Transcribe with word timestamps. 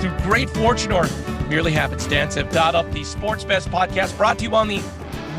through 0.00 0.16
great 0.18 0.50
fortune 0.50 0.92
or 0.92 1.06
merely 1.48 1.72
happenstance, 1.72 2.34
have 2.34 2.50
dialed 2.50 2.74
up 2.74 2.90
the 2.92 3.04
Sports 3.04 3.44
Best 3.44 3.68
podcast 3.70 4.16
brought 4.16 4.38
to 4.38 4.44
you 4.44 4.54
on 4.54 4.68
the 4.68 4.78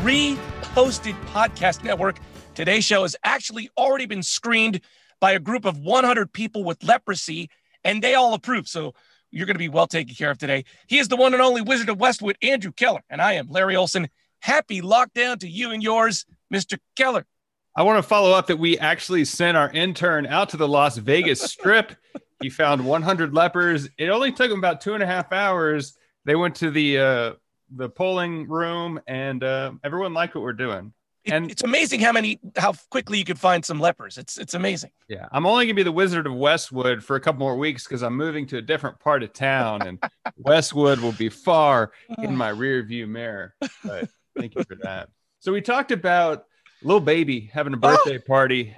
reposted 0.02 1.14
podcast 1.26 1.84
network. 1.84 2.18
Today's 2.54 2.84
show 2.84 3.02
has 3.02 3.16
actually 3.24 3.70
already 3.76 4.06
been 4.06 4.22
screened 4.22 4.80
by 5.20 5.32
a 5.32 5.38
group 5.38 5.64
of 5.64 5.78
100 5.78 6.32
people 6.32 6.64
with 6.64 6.82
leprosy, 6.82 7.50
and 7.84 8.02
they 8.02 8.14
all 8.14 8.34
approve. 8.34 8.68
So 8.68 8.94
you're 9.30 9.46
going 9.46 9.54
to 9.54 9.58
be 9.58 9.68
well 9.68 9.86
taken 9.86 10.14
care 10.14 10.30
of 10.30 10.38
today. 10.38 10.64
He 10.86 10.98
is 10.98 11.08
the 11.08 11.16
one 11.16 11.34
and 11.34 11.42
only 11.42 11.62
Wizard 11.62 11.88
of 11.88 11.98
Westwood, 11.98 12.36
Andrew 12.42 12.72
Keller, 12.72 13.02
and 13.10 13.20
I 13.20 13.34
am 13.34 13.48
Larry 13.48 13.76
Olson. 13.76 14.08
Happy 14.40 14.80
lockdown 14.80 15.38
to 15.40 15.48
you 15.48 15.70
and 15.70 15.82
yours, 15.82 16.24
Mr. 16.52 16.78
Keller. 16.96 17.26
I 17.74 17.82
want 17.82 17.98
to 17.98 18.02
follow 18.02 18.32
up 18.32 18.46
that 18.46 18.58
we 18.58 18.78
actually 18.78 19.26
sent 19.26 19.56
our 19.56 19.70
intern 19.70 20.26
out 20.26 20.50
to 20.50 20.56
the 20.56 20.68
Las 20.68 20.96
Vegas 20.96 21.42
Strip. 21.42 21.92
he 22.40 22.50
found 22.50 22.84
100 22.84 23.34
lepers. 23.34 23.88
It 23.98 24.08
only 24.08 24.32
took 24.32 24.50
him 24.50 24.58
about 24.58 24.80
two 24.80 24.94
and 24.94 25.02
a 25.02 25.06
half 25.06 25.32
hours. 25.32 25.96
They 26.24 26.36
went 26.36 26.56
to 26.56 26.70
the 26.70 26.98
uh, 26.98 27.32
the 27.74 27.88
polling 27.88 28.48
room, 28.48 29.00
and 29.06 29.42
uh, 29.42 29.72
everyone 29.84 30.14
liked 30.14 30.34
what 30.34 30.42
we're 30.42 30.52
doing. 30.52 30.92
And 31.28 31.50
it's 31.50 31.64
amazing 31.64 32.00
how 32.00 32.12
many 32.12 32.38
how 32.56 32.74
quickly 32.90 33.18
you 33.18 33.24
could 33.24 33.38
find 33.38 33.64
some 33.64 33.80
lepers. 33.80 34.16
It's 34.16 34.38
it's 34.38 34.54
amazing. 34.54 34.90
Yeah, 35.08 35.26
I'm 35.32 35.44
only 35.44 35.66
gonna 35.66 35.74
be 35.74 35.82
the 35.82 35.90
Wizard 35.90 36.26
of 36.26 36.34
Westwood 36.34 37.02
for 37.02 37.16
a 37.16 37.20
couple 37.20 37.40
more 37.40 37.56
weeks 37.56 37.84
because 37.84 38.02
I'm 38.02 38.16
moving 38.16 38.46
to 38.48 38.58
a 38.58 38.62
different 38.62 39.00
part 39.00 39.24
of 39.24 39.32
town, 39.32 39.82
and 39.82 40.02
Westwood 40.36 41.00
will 41.00 41.12
be 41.12 41.28
far 41.28 41.90
in 42.22 42.36
my 42.36 42.48
rear 42.50 42.82
view 42.84 43.08
mirror. 43.08 43.54
But 43.84 44.08
thank 44.38 44.54
you 44.54 44.62
for 44.62 44.76
that. 44.82 45.08
So 45.40 45.52
we 45.52 45.60
talked 45.60 45.90
about 45.90 46.44
Lil 46.82 47.00
Baby 47.00 47.50
having 47.52 47.74
a 47.74 47.76
birthday 47.76 48.18
oh. 48.18 48.22
party 48.26 48.76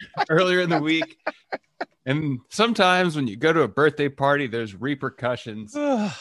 earlier 0.30 0.60
in 0.60 0.70
the 0.70 0.80
week, 0.80 1.18
and 2.06 2.40
sometimes 2.48 3.16
when 3.16 3.26
you 3.26 3.36
go 3.36 3.52
to 3.52 3.62
a 3.62 3.68
birthday 3.68 4.08
party, 4.08 4.46
there's 4.46 4.74
repercussions. 4.74 5.74
oh, 5.76 6.16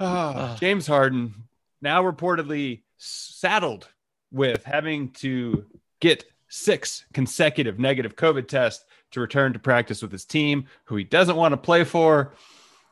James 0.60 0.86
Harden 0.86 1.34
now 1.80 2.02
reportedly 2.02 2.82
saddled 2.96 3.88
with 4.30 4.64
having 4.64 5.10
to 5.10 5.64
get 6.00 6.24
six 6.48 7.04
consecutive 7.12 7.78
negative 7.78 8.16
COVID 8.16 8.48
tests 8.48 8.84
to 9.10 9.20
return 9.20 9.52
to 9.52 9.58
practice 9.58 10.02
with 10.02 10.12
his 10.12 10.24
team, 10.24 10.66
who 10.84 10.96
he 10.96 11.04
doesn't 11.04 11.36
want 11.36 11.52
to 11.52 11.56
play 11.56 11.84
for. 11.84 12.34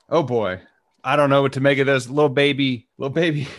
Oh 0.08 0.22
boy, 0.22 0.60
I 1.02 1.16
don't 1.16 1.30
know 1.30 1.42
what 1.42 1.52
to 1.54 1.60
make 1.60 1.78
of 1.78 1.86
this 1.86 2.08
Lil 2.08 2.28
Baby, 2.28 2.88
Lil 2.98 3.10
Baby. 3.10 3.48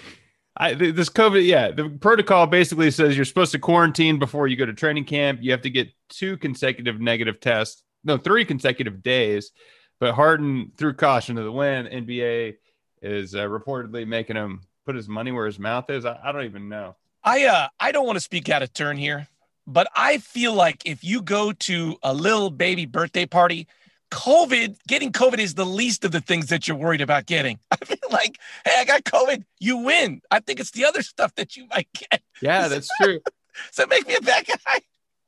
I, 0.60 0.74
this 0.74 1.10
COVID, 1.10 1.46
yeah, 1.46 1.72
the 1.72 1.90
protocol 1.90 2.48
basically 2.48 2.90
says 2.90 3.16
you're 3.16 3.26
supposed 3.26 3.52
to 3.52 3.60
quarantine 3.60 4.18
before 4.18 4.48
you 4.48 4.56
go 4.56 4.66
to 4.66 4.74
training 4.74 5.06
camp. 5.06 5.40
You 5.42 5.52
have 5.52 5.62
to 5.62 5.70
get 5.70 5.90
two 6.10 6.36
consecutive 6.38 7.00
negative 7.00 7.40
tests, 7.40 7.84
no, 8.04 8.18
three 8.18 8.44
consecutive 8.44 9.04
days. 9.04 9.52
But 10.00 10.16
Harden 10.16 10.72
threw 10.78 10.94
caution 10.94 11.36
to 11.36 11.44
the 11.44 11.52
wind. 11.52 11.90
NBA 11.90 12.56
is 13.02 13.36
uh, 13.36 13.46
reportedly 13.46 14.08
making 14.08 14.36
him 14.36 14.62
put 14.86 14.96
his 14.96 15.08
money 15.08 15.32
where 15.32 15.46
his 15.46 15.60
mouth 15.60 15.90
is. 15.90 16.06
I, 16.06 16.20
I 16.24 16.32
don't 16.32 16.46
even 16.46 16.70
know. 16.70 16.96
I 17.24 17.46
uh 17.46 17.68
I 17.80 17.92
don't 17.92 18.06
want 18.06 18.16
to 18.16 18.24
speak 18.24 18.50
out 18.50 18.64
of 18.64 18.74
turn 18.74 18.98
here, 18.98 19.28
but 19.66 19.88
I 19.96 20.20
feel 20.20 20.54
like 20.54 20.86
if 20.86 21.04
you 21.04 21.22
go 21.22 21.52
to 21.52 21.98
a 22.02 22.14
Lil 22.14 22.50
Baby 22.50 22.86
birthday 22.86 23.26
party, 23.26 23.68
COVID, 24.12 24.78
getting 24.88 25.12
COVID 25.12 25.40
is 25.40 25.56
the 25.56 25.66
least 25.66 26.06
of 26.06 26.12
the 26.12 26.22
things 26.22 26.48
that 26.48 26.68
you're 26.68 26.78
worried 26.78 27.02
about 27.02 27.26
getting. 27.26 27.60
I 27.72 27.78
feel 27.78 27.98
like, 28.12 28.40
hey, 28.66 28.76
I 28.80 28.86
got 28.86 29.04
COVID, 29.04 29.44
you 29.60 29.78
win. 29.78 30.22
I 30.32 30.40
think 30.40 30.60
it's 30.60 30.72
the 30.72 30.86
other 30.86 31.02
stuff 31.02 31.36
that 31.36 31.56
you 31.56 31.68
might 31.68 31.88
get. 31.94 32.22
Yeah, 32.42 32.68
that's 32.68 32.90
true. 33.02 33.20
so 33.72 33.86
make 33.88 34.08
me 34.08 34.16
a 34.16 34.22
bad 34.22 34.48
guy? 34.48 34.80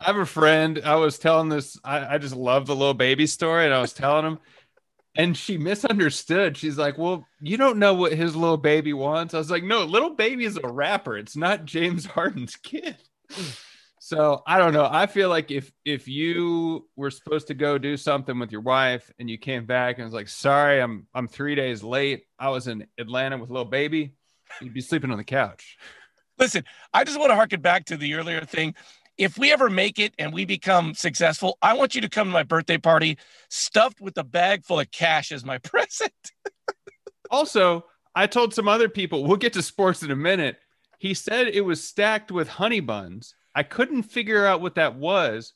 I 0.02 0.06
have 0.06 0.18
a 0.18 0.26
friend. 0.26 0.82
I 0.84 0.96
was 0.96 1.20
telling 1.20 1.50
this, 1.50 1.78
I, 1.84 2.16
I 2.16 2.18
just 2.18 2.36
love 2.36 2.66
the 2.68 2.76
Lil 2.76 2.94
Baby 2.94 3.28
story, 3.28 3.66
and 3.66 3.74
I 3.74 3.82
was 3.82 3.94
telling 3.94 4.26
him 4.26 4.40
and 5.16 5.36
she 5.36 5.58
misunderstood. 5.58 6.56
She's 6.56 6.78
like, 6.78 6.98
"Well, 6.98 7.28
you 7.42 7.58
don't 7.58 7.78
know 7.78 7.94
what 7.94 8.14
his 8.14 8.36
little 8.36 8.58
baby 8.58 8.94
wants." 8.94 9.34
I 9.34 9.38
was 9.38 9.52
like, 9.52 9.64
"No, 9.64 9.84
Lil 9.84 10.12
Baby 10.12 10.46
is 10.46 10.58
a 10.58 10.68
rapper. 10.68 11.18
It's 11.18 11.36
not 11.36 11.66
James 11.66 12.06
Harden's 12.06 12.56
kid." 12.56 12.98
So 14.10 14.42
I 14.48 14.58
don't 14.58 14.74
know. 14.74 14.90
I 14.92 15.06
feel 15.06 15.30
like 15.30 15.52
if 15.52 15.72
if 15.86 16.08
you 16.08 16.88
were 16.96 17.12
supposed 17.12 17.46
to 17.50 17.54
go 17.54 17.78
do 17.78 17.96
something 17.96 18.40
with 18.40 18.52
your 18.52 18.62
wife 18.62 19.12
and 19.20 19.30
you 19.30 19.38
came 19.38 19.68
back 19.68 20.00
and 20.00 20.06
was 20.06 20.16
like, 20.16 20.30
"Sorry, 20.30 20.82
I'm 20.82 21.06
I'm 21.14 21.28
three 21.28 21.54
days 21.54 21.84
late. 21.84 22.24
I 22.40 22.50
was 22.50 22.68
in 22.68 22.88
Atlanta 22.98 23.38
with 23.38 23.52
Lil 23.52 23.66
Baby," 23.66 24.16
you'd 24.62 24.74
be 24.74 24.82
sleeping 24.82 25.12
on 25.12 25.20
the 25.20 25.24
couch. 25.24 25.78
Listen, 26.40 26.64
I 26.92 27.04
just 27.04 27.20
want 27.20 27.30
to 27.30 27.36
harken 27.36 27.62
back 27.62 27.86
to 27.86 27.98
the 27.98 28.16
earlier 28.16 28.42
thing 28.46 28.74
if 29.20 29.38
we 29.38 29.52
ever 29.52 29.70
make 29.70 30.00
it 30.00 30.16
and 30.18 30.34
we 30.34 30.44
become 30.44 30.96
successful, 30.96 31.60
I 31.62 31.76
want 31.76 31.94
you 31.94 32.02
to 32.02 32.10
come 32.10 32.30
to 32.30 32.34
my 32.34 32.42
birthday 32.42 32.80
party 32.80 33.20
stuffed 33.50 34.02
with 34.02 34.18
a 34.18 34.24
bag 34.24 34.66
full 34.66 34.80
of 34.80 34.90
cash 34.90 35.32
as 35.32 35.46
my 35.46 35.58
present. 35.60 36.14
also, 37.30 37.86
I 38.16 38.26
told 38.26 38.56
some 38.56 38.68
other 38.68 38.90
people, 38.90 39.24
we'll 39.26 39.38
get 39.38 39.54
to 39.54 39.62
sports 39.62 40.02
in 40.02 40.10
a 40.10 40.16
minute. 40.16 40.58
He 40.98 41.14
said 41.14 41.48
it 41.50 41.62
was 41.62 41.84
stacked 41.84 42.32
with 42.32 42.48
honey 42.48 42.80
buns. 42.80 43.36
I 43.56 43.64
couldn't 43.64 44.04
figure 44.04 44.46
out 44.46 44.62
what 44.62 44.76
that 44.76 44.96
was. 44.96 45.54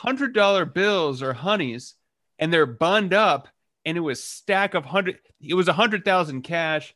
$100 0.00 0.74
bills 0.74 1.22
or 1.22 1.32
honeys, 1.32 1.94
and 2.38 2.52
they're 2.52 2.66
bunned 2.66 3.14
up, 3.14 3.48
and 3.84 3.96
it 3.96 4.00
was 4.00 4.22
stack 4.22 4.74
of 4.74 4.84
100 4.84 5.18
it 5.40 5.54
was 5.54 5.68
a 5.68 5.72
100,000 5.72 6.42
cash. 6.42 6.94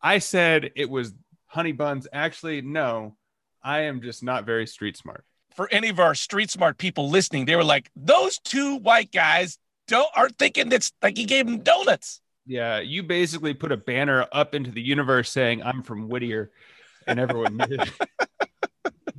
I 0.00 0.18
said 0.18 0.72
it 0.76 0.90
was 0.90 1.12
honey 1.46 1.72
buns. 1.72 2.06
Actually, 2.12 2.60
no. 2.60 3.16
I 3.62 3.82
am 3.82 4.02
just 4.02 4.22
not 4.22 4.46
very 4.46 4.66
street 4.66 4.96
smart 4.96 5.24
for 5.58 5.68
any 5.72 5.88
of 5.88 5.98
our 5.98 6.14
street 6.14 6.52
smart 6.52 6.78
people 6.78 7.10
listening, 7.10 7.44
they 7.44 7.56
were 7.56 7.64
like, 7.64 7.90
those 7.96 8.38
two 8.38 8.76
white 8.76 9.10
guys 9.10 9.58
don't 9.88 10.08
aren't 10.14 10.38
thinking 10.38 10.68
that's 10.68 10.92
like 11.02 11.16
he 11.16 11.24
gave 11.24 11.46
them 11.46 11.58
donuts. 11.62 12.20
Yeah, 12.46 12.78
you 12.78 13.02
basically 13.02 13.54
put 13.54 13.72
a 13.72 13.76
banner 13.76 14.24
up 14.30 14.54
into 14.54 14.70
the 14.70 14.80
universe 14.80 15.28
saying 15.28 15.64
I'm 15.64 15.82
from 15.82 16.08
Whittier, 16.08 16.52
and 17.08 17.18
everyone 17.18 17.56
knew. 17.56 17.76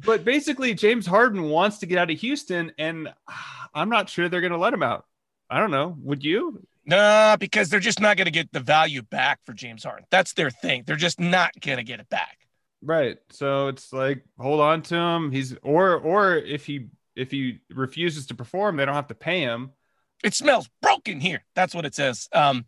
but 0.03 0.23
basically, 0.23 0.73
James 0.73 1.05
Harden 1.05 1.43
wants 1.43 1.79
to 1.79 1.85
get 1.85 1.97
out 1.97 2.11
of 2.11 2.19
Houston, 2.19 2.71
and 2.77 3.13
I'm 3.73 3.89
not 3.89 4.09
sure 4.09 4.29
they're 4.29 4.41
going 4.41 4.53
to 4.53 4.57
let 4.57 4.73
him 4.73 4.83
out. 4.83 5.05
I 5.49 5.59
don't 5.59 5.71
know. 5.71 5.95
Would 6.01 6.23
you? 6.23 6.65
No, 6.85 7.35
because 7.39 7.69
they're 7.69 7.79
just 7.79 7.99
not 7.99 8.17
going 8.17 8.25
to 8.25 8.31
get 8.31 8.51
the 8.51 8.59
value 8.59 9.01
back 9.01 9.39
for 9.45 9.53
James 9.53 9.83
Harden. 9.83 10.05
That's 10.09 10.33
their 10.33 10.49
thing. 10.49 10.83
They're 10.85 10.95
just 10.95 11.19
not 11.19 11.51
going 11.59 11.77
to 11.77 11.83
get 11.83 11.99
it 11.99 12.09
back. 12.09 12.37
Right. 12.81 13.17
So 13.31 13.67
it's 13.67 13.91
like 13.91 14.23
hold 14.39 14.61
on 14.61 14.81
to 14.83 14.95
him. 14.95 15.31
He's 15.31 15.55
or 15.61 15.95
or 15.95 16.37
if 16.37 16.65
he 16.65 16.87
if 17.15 17.29
he 17.29 17.59
refuses 17.69 18.27
to 18.27 18.35
perform, 18.35 18.77
they 18.77 18.85
don't 18.85 18.95
have 18.95 19.07
to 19.07 19.15
pay 19.15 19.41
him. 19.41 19.71
It 20.23 20.33
smells 20.33 20.69
broken 20.81 21.19
here. 21.19 21.43
That's 21.55 21.75
what 21.75 21.85
it 21.85 21.95
says. 21.95 22.27
Um, 22.33 22.65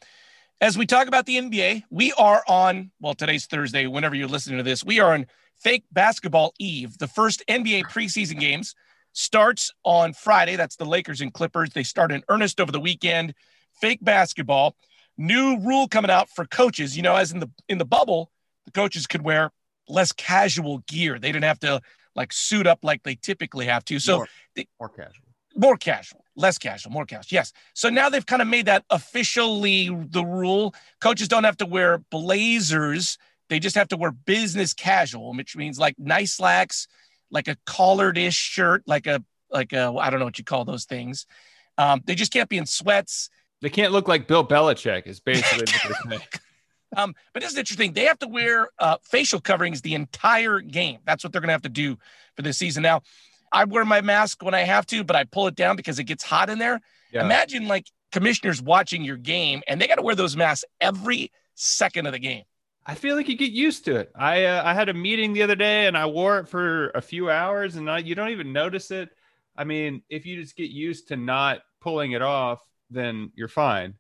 as 0.61 0.77
we 0.77 0.85
talk 0.85 1.07
about 1.07 1.25
the 1.25 1.38
NBA, 1.38 1.83
we 1.89 2.13
are 2.13 2.44
on 2.47 2.91
well, 3.01 3.16
today's 3.16 3.47
Thursday. 3.47 3.88
Whenever 3.88 4.16
you're 4.16 4.27
listening 4.27 4.57
to 4.57 4.63
this, 4.63 4.83
we 4.83 4.99
are 4.99 5.13
on 5.13 5.25
fake 5.59 5.83
basketball 5.91 6.53
eve. 6.59 6.99
The 6.99 7.07
first 7.07 7.44
NBA 7.49 7.85
preseason 7.85 8.39
games 8.39 8.75
starts 9.11 9.73
on 9.83 10.13
Friday. 10.13 10.55
That's 10.55 10.75
the 10.75 10.85
Lakers 10.85 11.19
and 11.19 11.33
Clippers. 11.33 11.71
They 11.71 11.83
start 11.83 12.11
in 12.11 12.23
earnest 12.29 12.61
over 12.61 12.71
the 12.71 12.79
weekend. 12.79 13.33
Fake 13.81 14.00
basketball. 14.01 14.75
New 15.17 15.59
rule 15.59 15.88
coming 15.88 16.11
out 16.11 16.29
for 16.29 16.45
coaches. 16.45 16.95
You 16.95 17.01
know, 17.01 17.16
as 17.16 17.31
in 17.31 17.39
the 17.39 17.50
in 17.67 17.79
the 17.79 17.85
bubble, 17.85 18.31
the 18.66 18.71
coaches 18.71 19.07
could 19.07 19.23
wear 19.23 19.51
less 19.89 20.11
casual 20.11 20.79
gear. 20.88 21.17
They 21.17 21.31
didn't 21.31 21.45
have 21.45 21.59
to 21.61 21.81
like 22.16 22.31
suit 22.31 22.67
up 22.67 22.79
like 22.83 23.01
they 23.01 23.16
typically 23.16 23.66
have 23.66 23.83
to. 23.85 24.00
So 24.00 24.17
more, 24.17 24.27
more 24.79 24.89
casual, 24.89 25.25
more 25.55 25.77
casual, 25.77 26.20
less 26.36 26.58
casual, 26.58 26.92
more 26.92 27.06
casual. 27.06 27.28
Yes. 27.30 27.53
So 27.74 27.90
now 27.90 28.09
they've 28.09 28.25
kind 28.25 28.42
of 28.42 28.47
made 28.47 28.66
that 28.68 28.84
officially 28.90 29.90
the 29.90 30.24
rule. 30.24 30.74
Coaches 31.00 31.28
don't 31.28 31.44
have 31.44 31.58
to 31.58 31.66
wear 31.66 32.00
blazers. 32.09 33.18
They 33.50 33.59
just 33.59 33.75
have 33.75 33.90
to 33.90 33.97
wear 33.97 34.12
business 34.12 34.74
casual, 34.74 35.34
which 35.34 35.56
means 35.56 35.78
like 35.78 35.96
nice 35.97 36.34
slacks, 36.34 36.88
like 37.30 37.48
a 37.48 37.57
collared-ish 37.66 38.36
shirt, 38.36 38.83
like 38.86 39.07
a 39.07 39.24
like 39.50 39.74
a 39.74 39.94
I 40.00 40.10
don't 40.10 40.19
know 40.19 40.25
what 40.25 40.38
you 40.38 40.45
call 40.45 40.63
those 40.63 40.86
things. 40.86 41.25
Um, 41.78 42.01
they 42.06 42.16
just 42.16 42.31
can't 42.31 42.50
be 42.50 42.57
in 42.57 42.66
sweats. 42.66 43.30
They 43.62 43.69
can't 43.69 43.92
look 43.92 44.07
like 44.07 44.27
Bill 44.27 44.48
Belichick. 44.48 45.06
Is 45.06 45.19
basically 45.19 45.60
what 45.60 45.69
they're 45.84 46.18
saying. 46.18 46.27
Um, 46.98 47.16
but 47.34 47.42
this 47.42 47.54
is 47.54 47.57
interesting. 47.57 47.94
They 47.94 48.04
have 48.04 48.19
to 48.19 48.27
wear 48.27 48.68
uh, 48.77 48.98
facial 49.01 49.39
coverings 49.39 49.81
the 49.81 49.95
entire 49.95 50.60
game. 50.60 51.00
That's 51.06 51.24
what 51.24 51.31
they're 51.31 51.39
going 51.39 51.48
to 51.48 51.54
have 51.54 51.62
to 51.62 51.69
do 51.69 51.98
for 52.36 52.42
this 52.42 52.57
season. 52.57 52.84
Now, 52.84 53.01
I 53.51 53.65
wear 53.65 53.86
my 53.86 54.01
mask 54.01 54.44
when 54.44 54.53
I 54.53 54.62
have 54.62 54.86
to, 54.88 55.03
but 55.03 55.15
I 55.15 55.25
pull 55.25 55.48
it 55.48 55.56
down 55.56 55.75
because 55.75 56.00
it 56.00 56.06
gets 56.06 56.24
hot 56.24 56.50
in 56.50 56.59
there. 56.59 56.80
Yeah. 57.12 57.25
Imagine 57.25 57.68
like 57.68 57.88
commissioners 58.12 58.62
watching 58.62 59.03
your 59.03 59.18
game 59.18 59.62
and 59.68 59.81
they 59.81 59.88
got 59.88 59.95
to 59.95 60.01
wear 60.01 60.15
those 60.15 60.36
masks 60.36 60.65
every 60.80 61.31
second 61.56 62.06
of 62.06 62.13
the 62.13 62.19
game. 62.19 62.44
I 62.86 62.95
feel 62.95 63.15
like 63.15 63.27
you 63.27 63.38
get 63.38 63.51
used 63.51 63.86
to 63.86 63.95
it. 63.98 64.12
I 64.15 64.45
uh, 64.45 64.63
I 64.65 64.74
had 64.74 64.89
a 64.89 64.94
meeting 64.94 65.33
the 65.33 65.44
other 65.44 65.56
day 65.56 65.86
and 65.86 65.95
I 65.95 66.07
wore 66.07 66.39
it 66.39 66.48
for 66.48 66.89
a 66.89 67.01
few 67.01 67.30
hours 67.30 67.75
and 67.75 67.89
I, 67.89 68.00
you 68.00 68.15
don't 68.15 68.30
even 68.30 68.53
notice 68.53 68.89
it. 68.89 69.09
I 69.56 69.65
mean, 69.65 70.01
if 70.09 70.25
you 70.25 70.42
just 70.42 70.56
get 70.56 70.71
used 70.71 71.09
to 71.09 71.15
not 71.15 71.62
pulling 71.81 72.13
it 72.13 72.21
off, 72.21 72.59
then 72.89 73.31
you're 73.36 73.48
fine. 73.48 73.95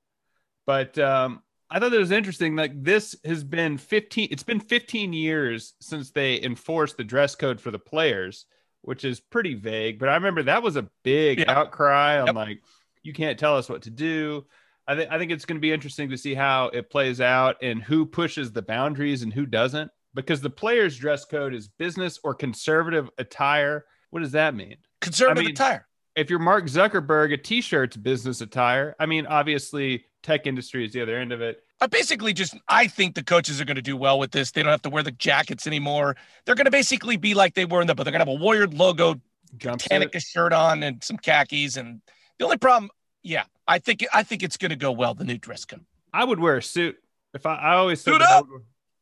But 0.65 0.97
um, 0.97 1.43
I 1.69 1.79
thought 1.79 1.93
it 1.93 1.99
was 1.99 2.11
interesting. 2.11 2.55
Like 2.55 2.83
this 2.83 3.15
has 3.23 3.43
been 3.43 3.77
15, 3.77 4.29
it's 4.31 4.43
been 4.43 4.59
15 4.59 5.13
years 5.13 5.73
since 5.79 6.11
they 6.11 6.41
enforced 6.41 6.97
the 6.97 7.03
dress 7.03 7.35
code 7.35 7.61
for 7.61 7.71
the 7.71 7.79
players, 7.79 8.45
which 8.81 9.03
is 9.03 9.19
pretty 9.19 9.53
vague. 9.53 9.99
But 9.99 10.09
I 10.09 10.15
remember 10.15 10.43
that 10.43 10.63
was 10.63 10.75
a 10.75 10.89
big 11.03 11.39
yeah. 11.39 11.51
outcry 11.51 12.19
on 12.19 12.27
yep. 12.27 12.35
like, 12.35 12.61
you 13.03 13.13
can't 13.13 13.39
tell 13.39 13.57
us 13.57 13.69
what 13.69 13.83
to 13.83 13.89
do. 13.89 14.45
I 14.87 14.95
think 14.95 15.11
I 15.11 15.17
think 15.17 15.31
it's 15.31 15.45
going 15.45 15.57
to 15.57 15.61
be 15.61 15.71
interesting 15.71 16.09
to 16.09 16.17
see 16.17 16.33
how 16.33 16.67
it 16.67 16.89
plays 16.89 17.21
out 17.21 17.57
and 17.61 17.81
who 17.81 18.05
pushes 18.05 18.51
the 18.51 18.61
boundaries 18.61 19.23
and 19.23 19.31
who 19.31 19.45
doesn't. 19.45 19.91
Because 20.13 20.41
the 20.41 20.49
players' 20.49 20.97
dress 20.97 21.23
code 21.23 21.53
is 21.53 21.69
business 21.69 22.19
or 22.23 22.33
conservative 22.33 23.09
attire. 23.17 23.85
What 24.09 24.19
does 24.21 24.33
that 24.33 24.55
mean? 24.55 24.75
Conservative 24.99 25.37
I 25.37 25.45
mean, 25.45 25.51
attire. 25.51 25.87
If 26.17 26.29
you're 26.29 26.39
Mark 26.39 26.65
Zuckerberg, 26.65 27.31
a 27.31 27.37
t-shirt's 27.37 27.95
business 27.95 28.41
attire. 28.41 28.95
I 28.99 29.05
mean, 29.05 29.25
obviously, 29.25 30.03
tech 30.21 30.47
industry 30.47 30.85
is 30.85 30.91
the 30.91 31.01
other 31.01 31.15
end 31.15 31.31
of 31.31 31.41
it. 31.41 31.63
I 31.81 31.87
basically 31.87 32.31
just 32.31 32.55
I 32.69 32.87
think 32.87 33.15
the 33.15 33.23
coaches 33.23 33.59
are 33.59 33.65
going 33.65 33.75
to 33.75 33.81
do 33.81 33.97
well 33.97 34.19
with 34.19 34.31
this. 34.31 34.51
They 34.51 34.61
don't 34.61 34.71
have 34.71 34.83
to 34.83 34.89
wear 34.89 35.01
the 35.01 35.11
jackets 35.11 35.65
anymore. 35.65 36.15
They're 36.45 36.55
going 36.55 36.65
to 36.65 36.71
basically 36.71 37.17
be 37.17 37.33
like 37.33 37.55
they 37.55 37.65
were 37.65 37.81
in 37.81 37.87
the, 37.87 37.95
but 37.95 38.03
they're 38.03 38.11
going 38.11 38.23
to 38.23 38.31
have 38.31 38.39
a 38.39 38.41
Warrior 38.41 38.67
logo. 38.67 39.19
Tanica 39.57 40.25
shirt 40.25 40.53
on 40.53 40.81
and 40.83 41.03
some 41.03 41.17
khakis. 41.17 41.75
And 41.75 42.01
the 42.39 42.45
only 42.45 42.57
problem, 42.57 42.89
yeah, 43.23 43.43
I 43.67 43.79
think 43.79 44.05
I 44.13 44.23
think 44.23 44.43
it's 44.43 44.57
going 44.57 44.69
to 44.69 44.77
go 44.77 44.91
well. 44.91 45.13
The 45.13 45.23
new 45.23 45.37
dress 45.37 45.65
code. 45.65 45.83
I 46.13 46.23
would 46.23 46.39
wear 46.39 46.57
a 46.57 46.63
suit 46.63 46.97
if 47.33 47.45
I. 47.45 47.55
I 47.55 47.73
always 47.75 47.99
Suit 48.01 48.19
that 48.19 48.29
I, 48.29 48.37
up! 48.39 48.47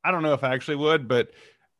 I 0.03 0.11
don't 0.11 0.23
know 0.23 0.33
if 0.33 0.43
I 0.43 0.53
actually 0.53 0.77
would, 0.77 1.07
but 1.07 1.31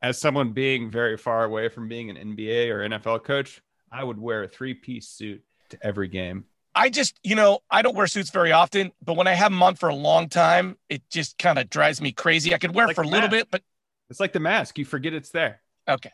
as 0.01 0.19
someone 0.19 0.51
being 0.51 0.91
very 0.91 1.17
far 1.17 1.45
away 1.45 1.69
from 1.69 1.87
being 1.87 2.09
an 2.09 2.15
NBA 2.15 2.69
or 2.69 2.87
NFL 2.87 3.23
coach, 3.23 3.61
I 3.91 4.03
would 4.03 4.19
wear 4.19 4.43
a 4.43 4.47
three-piece 4.47 5.07
suit 5.07 5.43
to 5.69 5.77
every 5.81 6.07
game. 6.07 6.45
I 6.79 6.89
just, 6.89 7.19
you 7.23 7.35
know, 7.35 7.59
I 7.69 7.81
don't 7.81 7.95
wear 7.95 8.07
suits 8.07 8.29
very 8.29 8.53
often, 8.53 8.93
but 9.03 9.15
when 9.17 9.27
I 9.27 9.33
have 9.33 9.51
them 9.51 9.61
on 9.61 9.75
for 9.75 9.89
a 9.89 9.95
long 9.95 10.29
time, 10.29 10.77
it 10.87 11.01
just 11.09 11.37
kind 11.37 11.59
of 11.59 11.69
drives 11.69 11.99
me 11.99 12.13
crazy. 12.13 12.53
I 12.53 12.57
could 12.57 12.73
wear 12.73 12.89
it 12.89 12.95
for 12.95 13.01
a 13.03 13.05
a 13.05 13.07
little 13.07 13.29
mask. 13.29 13.31
bit, 13.31 13.47
but 13.51 13.61
It's 14.09 14.19
like 14.21 14.31
the 14.31 14.39
mask; 14.39 14.77
you 14.77 14.85
forget 14.85 15.13
it's 15.13 15.29
there. 15.29 15.61
okay. 15.87 16.11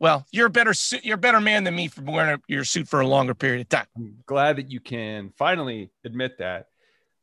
Well, 0.00 0.26
you're 0.32 0.46
a 0.46 0.50
better 0.50 0.74
suit. 0.74 1.04
You're 1.04 1.16
a 1.16 1.18
better 1.18 1.40
man 1.40 1.64
than 1.64 1.74
me 1.74 1.88
for 1.88 2.02
wearing 2.02 2.40
your 2.48 2.64
suit 2.64 2.88
for 2.88 3.00
a 3.00 3.06
longer 3.06 3.34
period 3.34 3.60
of 3.62 3.68
time. 3.68 3.86
I'm 3.96 4.18
glad 4.26 4.56
that 4.56 4.70
you 4.70 4.80
can 4.80 5.32
finally 5.36 5.90
admit 6.04 6.38
that. 6.38 6.66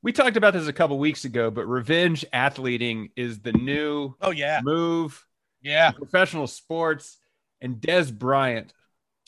We 0.01 0.11
talked 0.13 0.37
about 0.37 0.53
this 0.53 0.67
a 0.67 0.73
couple 0.73 0.97
weeks 0.99 1.25
ago, 1.25 1.49
but 1.51 1.65
revenge 1.65 2.25
athleting 2.33 3.11
is 3.15 3.39
the 3.39 3.53
new 3.53 4.13
Oh 4.21 4.31
yeah, 4.31 4.61
move 4.63 5.25
yeah. 5.61 5.91
professional 5.91 6.47
sports. 6.47 7.17
And 7.61 7.77
Dez 7.77 8.13
Bryant, 8.13 8.73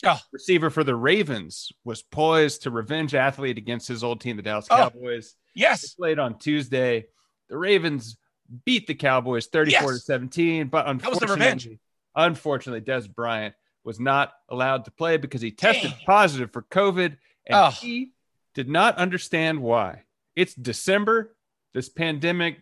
Oh. 0.04 0.20
receiver 0.32 0.70
for 0.70 0.84
the 0.84 0.94
Ravens, 0.94 1.72
was 1.84 2.02
poised 2.02 2.62
to 2.62 2.70
revenge 2.70 3.14
athlete 3.14 3.58
against 3.58 3.88
his 3.88 4.04
old 4.04 4.20
team, 4.20 4.36
the 4.36 4.42
Dallas 4.42 4.66
Oh. 4.70 4.76
Cowboys. 4.76 5.34
They 5.54 5.62
Yes. 5.62 5.94
played 5.94 6.18
on 6.18 6.38
Tuesday. 6.38 7.06
The 7.48 7.56
Ravens 7.56 8.16
beat 8.64 8.86
the 8.86 8.94
Cowboys 8.94 9.46
34 9.46 9.92
to 9.92 9.98
17, 9.98 10.68
but 10.68 10.86
was 10.86 10.92
unfortunately, 10.92 11.78
unfortunately, 12.14 12.80
Dez 12.80 13.12
Bryant 13.12 13.54
was 13.84 13.98
not 13.98 14.34
allowed 14.48 14.84
to 14.84 14.90
play 14.90 15.16
because 15.16 15.40
he 15.40 15.50
tested 15.50 15.90
Dang. 15.90 16.00
positive 16.06 16.52
for 16.52 16.62
COVID 16.62 17.16
and 17.46 17.54
Oh. 17.56 17.70
he 17.70 18.12
did 18.54 18.68
not 18.68 18.96
understand 18.96 19.60
why. 19.60 20.04
It's 20.36 20.54
December. 20.54 21.34
This 21.74 21.88
pandemic, 21.88 22.60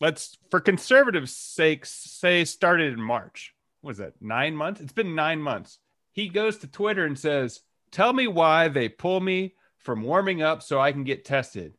let's 0.00 0.36
for 0.50 0.60
conservatives' 0.60 1.34
sakes, 1.36 1.90
say 1.90 2.44
started 2.44 2.92
in 2.92 3.00
March. 3.00 3.54
What 3.80 3.92
is 3.92 3.98
that? 3.98 4.14
Nine 4.20 4.54
months? 4.56 4.80
It's 4.80 4.92
been 4.92 5.14
nine 5.14 5.40
months. 5.40 5.78
He 6.12 6.28
goes 6.28 6.58
to 6.58 6.66
Twitter 6.66 7.04
and 7.04 7.18
says, 7.18 7.60
Tell 7.90 8.12
me 8.12 8.26
why 8.26 8.68
they 8.68 8.88
pull 8.88 9.20
me 9.20 9.54
from 9.78 10.02
warming 10.02 10.42
up 10.42 10.62
so 10.62 10.80
I 10.80 10.92
can 10.92 11.04
get 11.04 11.24
tested. 11.24 11.76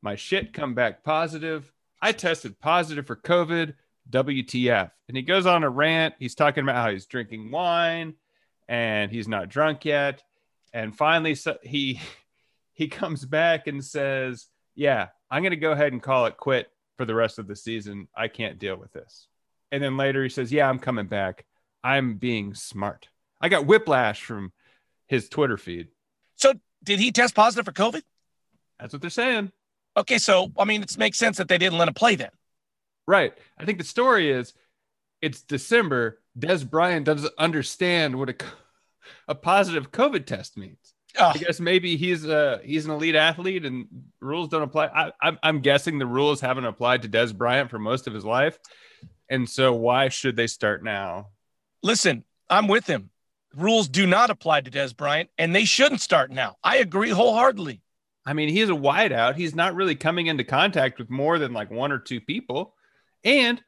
My 0.00 0.14
shit 0.14 0.52
come 0.52 0.74
back 0.74 1.04
positive. 1.04 1.72
I 2.00 2.12
tested 2.12 2.60
positive 2.60 3.06
for 3.06 3.16
COVID. 3.16 3.74
WTF. 4.10 4.90
And 5.08 5.16
he 5.16 5.22
goes 5.22 5.46
on 5.46 5.64
a 5.64 5.70
rant. 5.70 6.14
He's 6.18 6.34
talking 6.34 6.62
about 6.62 6.76
how 6.76 6.90
he's 6.90 7.06
drinking 7.06 7.50
wine 7.50 8.14
and 8.68 9.10
he's 9.10 9.28
not 9.28 9.48
drunk 9.48 9.84
yet. 9.84 10.22
And 10.72 10.96
finally, 10.96 11.34
so 11.34 11.58
he 11.62 12.00
he 12.72 12.88
comes 12.88 13.24
back 13.24 13.66
and 13.66 13.84
says, 13.84 14.46
"Yeah, 14.74 15.08
I'm 15.30 15.42
going 15.42 15.50
to 15.50 15.56
go 15.56 15.72
ahead 15.72 15.92
and 15.92 16.02
call 16.02 16.26
it 16.26 16.36
quit 16.36 16.70
for 16.96 17.04
the 17.04 17.14
rest 17.14 17.38
of 17.38 17.46
the 17.46 17.56
season. 17.56 18.08
I 18.16 18.28
can't 18.28 18.58
deal 18.58 18.76
with 18.76 18.92
this." 18.92 19.28
And 19.70 19.82
then 19.82 19.96
later 19.96 20.22
he 20.22 20.28
says, 20.28 20.52
"Yeah, 20.52 20.68
I'm 20.68 20.78
coming 20.78 21.06
back. 21.06 21.44
I'm 21.84 22.14
being 22.14 22.54
smart." 22.54 23.08
I 23.42 23.48
got 23.48 23.66
whiplash 23.66 24.22
from 24.22 24.52
his 25.06 25.28
Twitter 25.28 25.56
feed. 25.56 25.88
So 26.36 26.54
did 26.82 26.98
he 27.00 27.12
test 27.12 27.34
positive 27.34 27.64
for 27.64 27.72
COVID? 27.72 28.02
That's 28.78 28.92
what 28.92 29.02
they're 29.02 29.10
saying. 29.10 29.52
Okay, 29.96 30.18
so 30.18 30.52
I 30.58 30.64
mean, 30.64 30.82
it 30.82 30.96
makes 30.96 31.18
sense 31.18 31.36
that 31.36 31.48
they 31.48 31.58
didn't 31.58 31.78
let 31.78 31.88
him 31.88 31.94
play 31.94 32.16
then. 32.16 32.30
Right. 33.06 33.34
I 33.58 33.64
think 33.64 33.78
the 33.78 33.84
story 33.84 34.30
is 34.30 34.54
it's 35.20 35.42
December. 35.42 36.20
Dez 36.38 36.68
Bryant 36.68 37.04
doesn't 37.04 37.34
understand 37.36 38.18
what 38.18 38.30
a, 38.30 38.36
a 39.28 39.34
positive 39.34 39.90
COVID 39.90 40.24
test 40.24 40.56
means. 40.56 40.94
Oh, 41.18 41.32
I 41.34 41.36
guess 41.36 41.60
maybe 41.60 41.98
he's 41.98 42.24
a 42.24 42.60
he's 42.64 42.86
an 42.86 42.92
elite 42.92 43.14
athlete 43.14 43.66
and 43.66 43.86
rules 44.20 44.48
don't 44.48 44.62
apply. 44.62 44.86
I, 44.86 45.12
I'm 45.20 45.38
I'm 45.42 45.60
guessing 45.60 45.98
the 45.98 46.06
rules 46.06 46.40
haven't 46.40 46.64
applied 46.64 47.02
to 47.02 47.08
Dez 47.08 47.36
Bryant 47.36 47.68
for 47.68 47.78
most 47.78 48.06
of 48.06 48.14
his 48.14 48.24
life, 48.24 48.58
and 49.28 49.46
so 49.46 49.74
why 49.74 50.08
should 50.08 50.36
they 50.36 50.46
start 50.46 50.82
now? 50.82 51.28
listen, 51.82 52.24
I'm 52.48 52.68
with 52.68 52.86
him. 52.86 53.10
Rules 53.56 53.88
do 53.88 54.06
not 54.06 54.30
apply 54.30 54.62
to 54.62 54.70
Dez 54.70 54.96
Bryant, 54.96 55.30
and 55.38 55.54
they 55.54 55.64
shouldn't 55.64 56.00
start 56.00 56.30
now. 56.30 56.56
I 56.64 56.78
agree 56.78 57.10
wholeheartedly. 57.10 57.82
I 58.24 58.32
mean, 58.32 58.48
he's 58.48 58.68
a 58.68 58.72
wideout. 58.72 59.34
He's 59.34 59.54
not 59.54 59.74
really 59.74 59.94
coming 59.94 60.28
into 60.28 60.44
contact 60.44 60.98
with 60.98 61.10
more 61.10 61.38
than 61.38 61.52
like 61.52 61.70
one 61.70 61.92
or 61.92 61.98
two 61.98 62.20
people, 62.20 62.74
and 63.24 63.62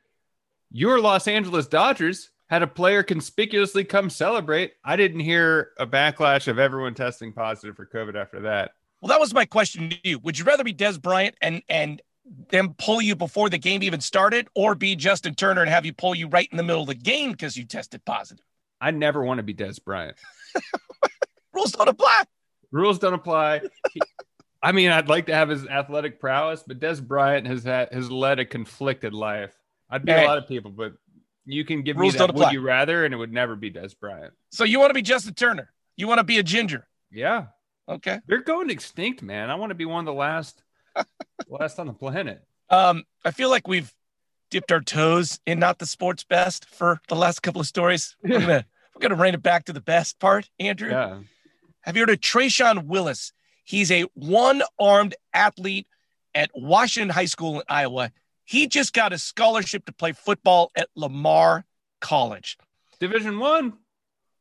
your 0.70 1.00
Los 1.00 1.28
Angeles 1.28 1.66
Dodgers 1.66 2.31
had 2.46 2.62
a 2.62 2.66
player 2.66 3.02
conspicuously 3.02 3.84
come 3.84 4.10
celebrate. 4.10 4.75
I 4.84 4.96
didn't 4.96 5.20
hear 5.20 5.70
a 5.78 5.87
backlash 5.87 6.46
of 6.46 6.58
everyone 6.58 6.94
testing 6.94 7.32
positive 7.32 7.76
for 7.76 7.87
COVID 7.87 8.14
after 8.14 8.40
that. 8.42 8.72
Well, 9.00 9.08
that 9.08 9.20
was 9.20 9.34
my 9.34 9.44
question 9.44 9.90
to 9.90 9.96
you. 10.02 10.19
Would 10.20 10.38
you 10.38 10.44
rather 10.44 10.64
be 10.64 10.75
Dez 10.75 11.00
Bryant 11.00 11.34
and 11.42 11.62
and 11.69 12.00
them 12.48 12.75
pull 12.78 13.02
you 13.02 13.14
before 13.14 13.50
the 13.50 13.58
game 13.58 13.82
even 13.82 14.00
started, 14.00 14.48
or 14.54 14.75
be 14.75 14.96
Justin 14.96 15.34
Turner 15.34 15.60
and 15.60 15.70
have 15.70 15.84
you 15.84 15.92
pull 15.92 16.14
you 16.14 16.28
right 16.28 16.48
in 16.50 16.56
the 16.56 16.62
middle 16.62 16.82
of 16.82 16.88
the 16.88 16.94
game 16.94 17.32
because 17.32 17.56
you 17.56 17.64
tested 17.64 18.04
positive? 18.04 18.44
I 18.84 18.90
never 18.90 19.25
want 19.25 19.38
to 19.38 19.42
be 19.42 19.54
Dez 19.54 19.82
Bryant. 19.82 20.16
Rules 21.54 21.72
don't 21.72 21.88
apply. 21.88 22.22
rules 22.70 22.98
don't 22.98 23.14
apply. 23.14 23.60
He- 23.92 24.00
I 24.62 24.72
mean, 24.72 24.90
I'd 24.90 25.08
like 25.08 25.26
to 25.26 25.34
have 25.34 25.48
his 25.50 25.66
athletic 25.66 26.19
prowess, 26.19 26.64
but 26.66 26.81
Dez 26.81 27.02
Bryant 27.06 27.46
has 27.46 27.64
had 27.64 27.92
has 27.92 28.10
led 28.10 28.38
a 28.38 28.44
conflicted 28.46 29.12
life. 29.14 29.54
I'd 29.90 30.04
be 30.04 30.12
a 30.12 30.25
lot 30.26 30.38
of 30.38 30.48
people, 30.48 30.70
but 30.70 30.94
you 31.44 31.64
can 31.66 31.82
give 31.82 31.96
Rules 31.98 32.14
me 32.14 32.19
that 32.19 32.28
would 32.34 32.36
apply. 32.42 32.52
you 32.52 32.60
rather, 32.62 33.04
and 33.04 33.12
it 33.12 33.16
would 33.19 33.32
never 33.32 33.56
be 33.56 33.70
Dez 33.70 33.98
Bryant. 33.98 34.32
So 34.50 34.64
you 34.64 34.78
want 34.81 34.90
to 34.90 34.94
be 34.94 35.02
Justin 35.02 35.34
Turner? 35.34 35.70
You 35.97 36.09
want 36.09 36.18
to 36.18 36.25
be 36.25 36.38
a 36.38 36.42
ginger? 36.42 36.88
Yeah, 37.11 37.47
Okay. 37.88 38.18
they're 38.26 38.42
going 38.42 38.70
extinct, 38.70 39.23
man. 39.23 39.50
I 39.50 39.54
want 39.56 39.68
to 39.70 39.75
be 39.75 39.85
one 39.85 40.00
of 40.00 40.06
the 40.06 40.14
last, 40.18 40.62
last 41.49 41.78
on 41.78 41.87
the 41.87 41.92
planet. 41.92 42.42
Um, 42.70 43.04
I 43.25 43.30
feel 43.32 43.50
like 43.50 43.68
we've 43.68 43.92
dipped 44.50 44.73
our 44.73 44.80
toes 44.80 45.40
in 45.47 45.59
not 45.59 45.78
the 45.78 45.87
sports 45.87 46.25
best 46.25 46.66
for 46.70 47.00
the 47.09 47.16
last 47.16 47.42
couple 47.42 47.61
of 47.61 47.66
stories. 47.66 48.16
We're 48.23 48.40
gonna 48.40 48.64
we're 48.94 49.00
gonna 49.00 49.20
rein 49.20 49.34
it 49.34 49.42
back 49.42 49.64
to 49.66 49.72
the 49.72 49.80
best 49.80 50.18
part, 50.18 50.48
Andrew. 50.58 50.90
Yeah, 50.90 51.20
Have 51.82 51.96
you 51.96 52.02
heard 52.02 52.10
of 52.10 52.20
Trayshawn 52.20 52.86
Willis? 52.86 53.32
He's 53.64 53.90
a 53.90 54.02
one-armed 54.14 55.14
athlete 55.32 55.86
at 56.34 56.50
Washington 56.54 57.10
High 57.10 57.24
School 57.24 57.56
in 57.56 57.62
Iowa. 57.68 58.12
He 58.44 58.66
just 58.66 58.92
got 58.92 59.12
a 59.12 59.18
scholarship 59.18 59.86
to 59.86 59.92
play 59.92 60.12
football 60.12 60.70
at 60.76 60.88
Lamar 60.94 61.64
College. 62.00 62.58
Division 63.00 63.38
One. 63.38 63.74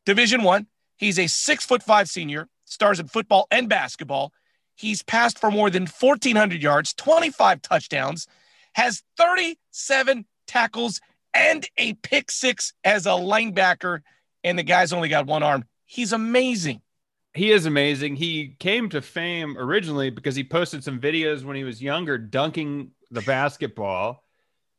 Division 0.05 0.43
One. 0.43 0.67
He's 0.97 1.17
a 1.17 1.27
six 1.27 1.65
foot 1.65 1.81
five 1.81 2.09
senior, 2.09 2.49
stars 2.65 2.99
in 2.99 3.07
football 3.07 3.47
and 3.49 3.69
basketball. 3.69 4.33
He's 4.75 5.03
passed 5.03 5.39
for 5.39 5.51
more 5.51 5.69
than 5.69 5.83
1,400 5.83 6.61
yards, 6.61 6.93
25 6.95 7.61
touchdowns, 7.61 8.27
has 8.73 9.03
37 9.17 10.25
tackles, 10.47 10.99
and 11.33 11.67
a 11.77 11.93
pick 11.93 12.31
six 12.31 12.73
as 12.83 13.05
a 13.05 13.09
linebacker. 13.11 14.01
And 14.43 14.57
the 14.57 14.63
guy's 14.63 14.93
only 14.93 15.09
got 15.09 15.27
one 15.27 15.43
arm. 15.43 15.65
He's 15.85 16.13
amazing. 16.13 16.81
He 17.33 17.51
is 17.51 17.65
amazing. 17.65 18.15
He 18.15 18.55
came 18.59 18.89
to 18.89 19.01
fame 19.01 19.57
originally 19.57 20.09
because 20.11 20.35
he 20.35 20.43
posted 20.43 20.83
some 20.83 20.99
videos 20.99 21.43
when 21.43 21.55
he 21.55 21.63
was 21.63 21.81
younger 21.81 22.17
dunking 22.17 22.91
the 23.09 23.21
basketball. 23.21 24.23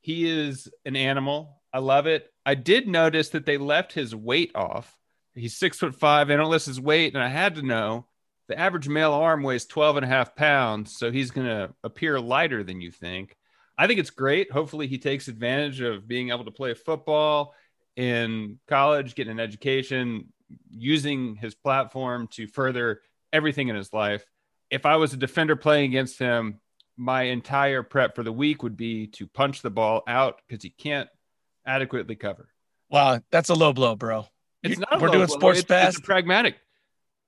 He 0.00 0.28
is 0.28 0.68
an 0.84 0.96
animal. 0.96 1.60
I 1.72 1.78
love 1.78 2.06
it. 2.06 2.30
I 2.46 2.54
did 2.54 2.86
notice 2.86 3.30
that 3.30 3.46
they 3.46 3.58
left 3.58 3.92
his 3.92 4.14
weight 4.14 4.52
off. 4.54 4.96
He's 5.34 5.56
six 5.56 5.78
foot 5.78 5.96
five. 5.96 6.28
They 6.28 6.36
don't 6.36 6.50
list 6.50 6.66
his 6.66 6.80
weight. 6.80 7.14
And 7.14 7.22
I 7.22 7.28
had 7.28 7.56
to 7.56 7.62
know 7.62 8.06
the 8.46 8.58
average 8.58 8.88
male 8.88 9.12
arm 9.12 9.42
weighs 9.42 9.66
12 9.66 9.96
and 9.96 10.04
a 10.04 10.08
half 10.08 10.36
pounds. 10.36 10.96
So 10.96 11.10
he's 11.10 11.32
going 11.32 11.46
to 11.46 11.74
appear 11.82 12.20
lighter 12.20 12.62
than 12.62 12.80
you 12.80 12.92
think. 12.92 13.36
I 13.76 13.88
think 13.88 13.98
it's 13.98 14.10
great. 14.10 14.52
Hopefully, 14.52 14.86
he 14.86 14.98
takes 14.98 15.26
advantage 15.26 15.80
of 15.80 16.06
being 16.06 16.30
able 16.30 16.44
to 16.44 16.52
play 16.52 16.74
football 16.74 17.54
in 17.96 18.58
college, 18.68 19.14
getting 19.14 19.32
an 19.32 19.40
education, 19.40 20.32
using 20.70 21.36
his 21.36 21.54
platform 21.54 22.28
to 22.32 22.46
further 22.46 23.00
everything 23.32 23.68
in 23.68 23.76
his 23.76 23.92
life. 23.92 24.24
If 24.70 24.86
I 24.86 24.96
was 24.96 25.12
a 25.12 25.16
defender 25.16 25.56
playing 25.56 25.86
against 25.90 26.18
him, 26.18 26.60
my 26.96 27.22
entire 27.22 27.82
prep 27.82 28.14
for 28.14 28.22
the 28.22 28.32
week 28.32 28.62
would 28.62 28.76
be 28.76 29.08
to 29.08 29.26
punch 29.26 29.62
the 29.62 29.70
ball 29.70 30.02
out 30.06 30.40
because 30.46 30.62
he 30.62 30.70
can't 30.70 31.08
adequately 31.66 32.14
cover. 32.16 32.48
Wow, 32.90 33.20
that's 33.30 33.48
a 33.48 33.54
low 33.54 33.72
blow, 33.72 33.96
bro. 33.96 34.26
It's 34.62 34.78
not. 34.78 35.00
We're 35.00 35.08
doing 35.08 35.26
blow. 35.26 35.36
sports 35.36 35.58
It's- 35.60 35.68
best. 35.68 35.98
It's 35.98 36.06
pragmatic. 36.06 36.56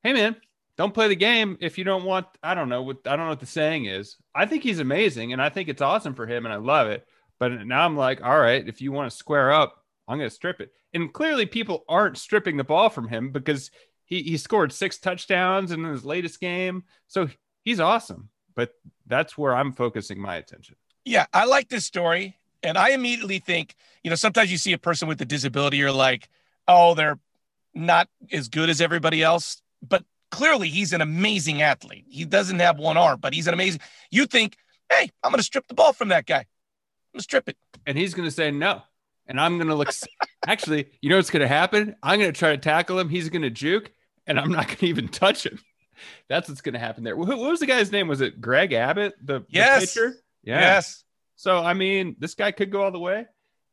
Hey 0.02 0.12
man, 0.12 0.37
don't 0.76 0.94
play 0.94 1.08
the 1.08 1.16
game 1.16 1.58
if 1.61 1.78
you 1.78 1.85
don't 1.85 2.04
want. 2.04 2.26
I 2.42 2.54
don't 2.54 2.68
know 2.68 2.82
what 2.82 2.99
I 3.06 3.16
don't 3.16 3.26
know 3.26 3.30
what 3.30 3.40
the 3.40 3.46
saying 3.46 3.87
is. 3.87 4.16
I 4.35 4.46
think 4.46 4.62
he's 4.62 4.78
amazing, 4.78 5.32
and 5.32 5.42
I 5.42 5.49
think 5.49 5.68
it's 5.68 5.82
awesome 5.82 6.14
for 6.14 6.26
him, 6.26 6.46
and 6.46 6.52
I 6.52 6.58
love 6.58 6.88
it. 6.88 7.06
But 7.38 7.66
now 7.66 7.85
I'm 7.85 7.96
like, 7.96 8.23
all 8.23 8.38
right, 8.38 8.66
if 8.66 8.80
you 8.80 8.92
want 8.92 9.11
to 9.11 9.16
square 9.16 9.52
up, 9.52 9.82
I'm 10.08 10.18
going 10.18 10.30
to 10.30 10.34
strip 10.34 10.60
it. 10.60 10.72
And 10.94 11.12
clearly, 11.12 11.46
people 11.46 11.84
aren't 11.88 12.18
stripping 12.18 12.56
the 12.56 12.64
ball 12.64 12.88
from 12.88 13.08
him 13.08 13.30
because 13.30 13.70
he 14.04 14.22
he 14.22 14.36
scored 14.36 14.72
six 14.72 14.98
touchdowns 14.98 15.72
in 15.72 15.84
his 15.84 16.04
latest 16.04 16.40
game, 16.40 16.84
so 17.08 17.28
he's 17.64 17.80
awesome. 17.80 18.30
But 18.54 18.70
that's 19.06 19.36
where 19.36 19.54
I'm 19.54 19.72
focusing 19.72 20.20
my 20.20 20.36
attention. 20.36 20.76
Yeah, 21.04 21.26
I 21.32 21.44
like 21.44 21.68
this 21.68 21.84
story, 21.84 22.38
and 22.62 22.78
I 22.78 22.90
immediately 22.90 23.38
think, 23.38 23.75
you 24.02 24.10
know, 24.10 24.16
sometimes 24.16 24.50
you 24.50 24.58
see 24.58 24.72
a 24.72 24.78
person 24.78 25.08
with 25.08 25.20
a 25.20 25.25
disability, 25.25 25.76
you're 25.76 25.92
like, 25.92 26.28
oh, 26.66 26.94
they're 26.94 27.18
not 27.75 28.08
as 28.32 28.48
good 28.48 28.70
as 28.70 28.80
everybody 28.80 29.22
else, 29.22 29.60
but 29.86 30.04
clearly 30.30 30.68
he's 30.68 30.92
an 30.92 31.00
amazing 31.00 31.62
athlete. 31.62 32.06
He 32.08 32.25
doesn't 32.25 32.58
have 32.58 32.78
one 32.78 32.96
arm, 32.96 33.20
but 33.20 33.34
he's 33.34 33.46
an 33.46 33.54
amazing. 33.54 33.80
You 34.10 34.26
think, 34.26 34.56
hey, 34.90 35.10
I'm 35.22 35.30
going 35.30 35.38
to 35.38 35.44
strip 35.44 35.66
the 35.68 35.75
ball 35.75 35.92
from 35.92 36.08
that 36.08 36.26
guy. 36.26 36.38
I'm 36.38 36.44
going 37.12 37.18
to 37.18 37.22
strip 37.22 37.48
it. 37.48 37.56
And 37.86 37.96
he's 37.96 38.14
going 38.14 38.28
to 38.28 38.34
say 38.34 38.50
no. 38.50 38.82
And 39.26 39.40
I'm 39.40 39.59
going 39.59 39.68
to 39.68 39.75
look. 39.75 39.90
Actually, 40.47 40.88
you 41.00 41.11
know 41.11 41.16
what's 41.16 41.30
going 41.30 41.42
to 41.42 41.49
happen? 41.49 41.97
I'm 42.02 42.21
going 42.21 42.33
to 42.33 42.38
try 42.38 42.50
to 42.50 42.59
tackle 42.59 42.99
him. 42.99 43.09
He's 43.09 43.28
going 43.28 43.42
to 43.42 43.50
juke, 43.50 43.90
and 44.26 44.38
I'm 44.38 44.50
not 44.50 44.66
going 44.66 44.78
to 44.78 44.87
even 44.87 45.09
touch 45.09 45.45
him. 45.45 45.59
That's 46.28 46.49
what's 46.49 46.61
going 46.61 46.75
to 46.75 46.78
happen 46.78 47.04
there. 47.04 47.16
What 47.16 47.37
was 47.38 47.61
the 47.61 47.66
guy's 47.66 47.90
name? 47.90 48.09
Was 48.09 48.21
it 48.21 48.40
Greg 48.40 48.73
Abbott, 48.73 49.14
the, 49.23 49.45
yes. 49.49 49.80
the 49.80 49.87
pitcher? 49.87 50.16
Yeah. 50.42 50.61
Yes. 50.61 51.04
So, 51.37 51.59
I 51.59 51.75
mean, 51.75 52.16
this 52.18 52.35
guy 52.35 52.52
could 52.52 52.71
go 52.71 52.83
all 52.83 52.90
the 52.90 52.99
way. 52.99 53.26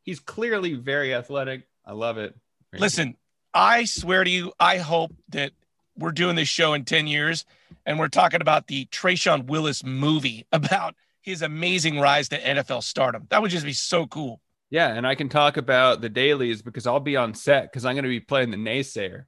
He's 0.03 0.19
clearly 0.19 0.73
very 0.73 1.13
athletic. 1.13 1.67
I 1.85 1.93
love 1.93 2.17
it. 2.17 2.35
Listen, 2.73 3.15
I 3.53 3.85
swear 3.85 4.23
to 4.23 4.29
you, 4.29 4.51
I 4.59 4.77
hope 4.77 5.13
that 5.29 5.51
we're 5.97 6.11
doing 6.11 6.35
this 6.35 6.49
show 6.49 6.73
in 6.73 6.85
10 6.85 7.07
years 7.07 7.45
and 7.85 7.99
we're 7.99 8.07
talking 8.07 8.41
about 8.41 8.67
the 8.67 8.85
Trayshawn 8.87 9.45
Willis 9.45 9.83
movie 9.83 10.45
about 10.51 10.95
his 11.21 11.41
amazing 11.41 11.99
rise 11.99 12.29
to 12.29 12.39
NFL 12.39 12.83
stardom. 12.83 13.27
That 13.29 13.41
would 13.41 13.51
just 13.51 13.65
be 13.65 13.73
so 13.73 14.07
cool. 14.07 14.41
Yeah, 14.73 14.87
and 14.87 15.05
I 15.05 15.13
can 15.13 15.29
talk 15.29 15.57
about 15.57 16.01
the 16.01 16.09
dailies 16.09 16.63
because 16.63 16.87
I'll 16.87 16.99
be 16.99 17.15
on 17.15 17.35
set 17.35 17.71
because 17.71 17.85
I'm 17.85 17.93
going 17.93 18.05
to 18.05 18.09
be 18.09 18.19
playing 18.19 18.49
the 18.49 18.57
naysayer. 18.57 19.25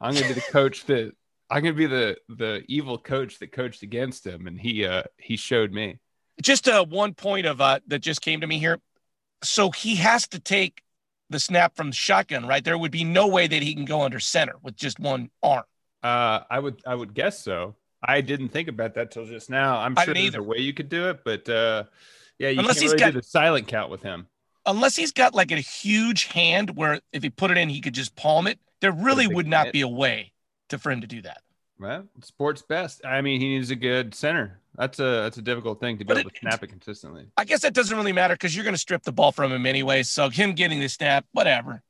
I'm 0.00 0.14
going 0.14 0.26
to 0.26 0.34
be 0.34 0.40
the 0.40 0.50
coach 0.50 0.84
that 0.86 1.12
I'm 1.50 1.62
going 1.62 1.74
to 1.74 1.78
be 1.78 1.84
the 1.84 2.16
the 2.30 2.62
evil 2.68 2.96
coach 2.96 3.38
that 3.40 3.52
coached 3.52 3.82
against 3.82 4.26
him, 4.26 4.46
and 4.46 4.58
he 4.58 4.86
uh 4.86 5.02
he 5.18 5.36
showed 5.36 5.72
me. 5.72 6.00
Just 6.40 6.68
uh, 6.68 6.86
one 6.86 7.12
point 7.12 7.44
of 7.44 7.60
uh 7.60 7.80
that 7.88 7.98
just 7.98 8.22
came 8.22 8.40
to 8.40 8.46
me 8.46 8.58
here. 8.58 8.80
So 9.44 9.70
he 9.70 9.96
has 9.96 10.26
to 10.28 10.40
take 10.40 10.80
the 11.28 11.38
snap 11.38 11.76
from 11.76 11.90
the 11.90 11.94
shotgun, 11.94 12.46
right? 12.46 12.64
There 12.64 12.78
would 12.78 12.92
be 12.92 13.04
no 13.04 13.26
way 13.26 13.46
that 13.46 13.62
he 13.62 13.74
can 13.74 13.84
go 13.84 14.00
under 14.00 14.20
center 14.20 14.54
with 14.62 14.74
just 14.74 14.98
one 14.98 15.28
arm. 15.42 15.64
Uh, 16.02 16.40
I 16.48 16.58
would 16.58 16.80
I 16.86 16.94
would 16.94 17.12
guess 17.12 17.44
so. 17.44 17.76
I 18.02 18.22
didn't 18.22 18.48
think 18.48 18.68
about 18.68 18.94
that 18.94 19.10
till 19.10 19.26
just 19.26 19.50
now. 19.50 19.80
I'm 19.80 19.94
sure 19.96 20.14
there's 20.14 20.34
a 20.34 20.42
way 20.42 20.60
you 20.60 20.72
could 20.72 20.88
do 20.88 21.10
it, 21.10 21.20
but 21.26 21.46
uh, 21.46 21.84
yeah, 22.38 22.48
you 22.48 22.60
unless 22.60 22.76
can't 22.76 22.82
he's 22.84 22.92
really 22.92 23.00
got, 23.00 23.12
do 23.12 23.20
the 23.20 23.22
silent 23.22 23.68
count 23.68 23.90
with 23.90 24.02
him. 24.02 24.28
Unless 24.66 24.96
he's 24.96 25.12
got 25.12 25.34
like 25.34 25.50
a 25.50 25.56
huge 25.56 26.24
hand 26.26 26.76
where 26.76 27.00
if 27.12 27.22
he 27.22 27.30
put 27.30 27.50
it 27.50 27.58
in, 27.58 27.68
he 27.68 27.80
could 27.80 27.94
just 27.94 28.14
palm 28.16 28.46
it. 28.46 28.58
There 28.80 28.92
really 28.92 29.26
would 29.26 29.46
not 29.46 29.72
be 29.72 29.80
a 29.80 29.88
way 29.88 30.32
to 30.68 30.78
for 30.78 30.90
him 30.90 31.00
to 31.00 31.06
do 31.06 31.22
that. 31.22 31.42
Well, 31.78 32.04
sports 32.22 32.62
best. 32.62 33.04
I 33.04 33.20
mean, 33.22 33.40
he 33.40 33.48
needs 33.48 33.70
a 33.70 33.76
good 33.76 34.14
center. 34.14 34.60
That's 34.76 34.98
a 35.00 35.22
that's 35.22 35.36
a 35.36 35.42
difficult 35.42 35.80
thing 35.80 35.98
to 35.98 36.04
be 36.04 36.08
but 36.08 36.18
able 36.18 36.30
it, 36.30 36.34
to 36.34 36.40
snap 36.40 36.62
it 36.62 36.68
consistently. 36.68 37.26
I 37.36 37.44
guess 37.44 37.62
that 37.62 37.74
doesn't 37.74 37.96
really 37.96 38.12
matter 38.12 38.34
because 38.34 38.54
you're 38.54 38.64
going 38.64 38.74
to 38.74 38.80
strip 38.80 39.02
the 39.02 39.12
ball 39.12 39.32
from 39.32 39.52
him 39.52 39.66
anyway. 39.66 40.02
So 40.02 40.28
him 40.30 40.52
getting 40.52 40.80
the 40.80 40.88
snap, 40.88 41.26
whatever. 41.32 41.82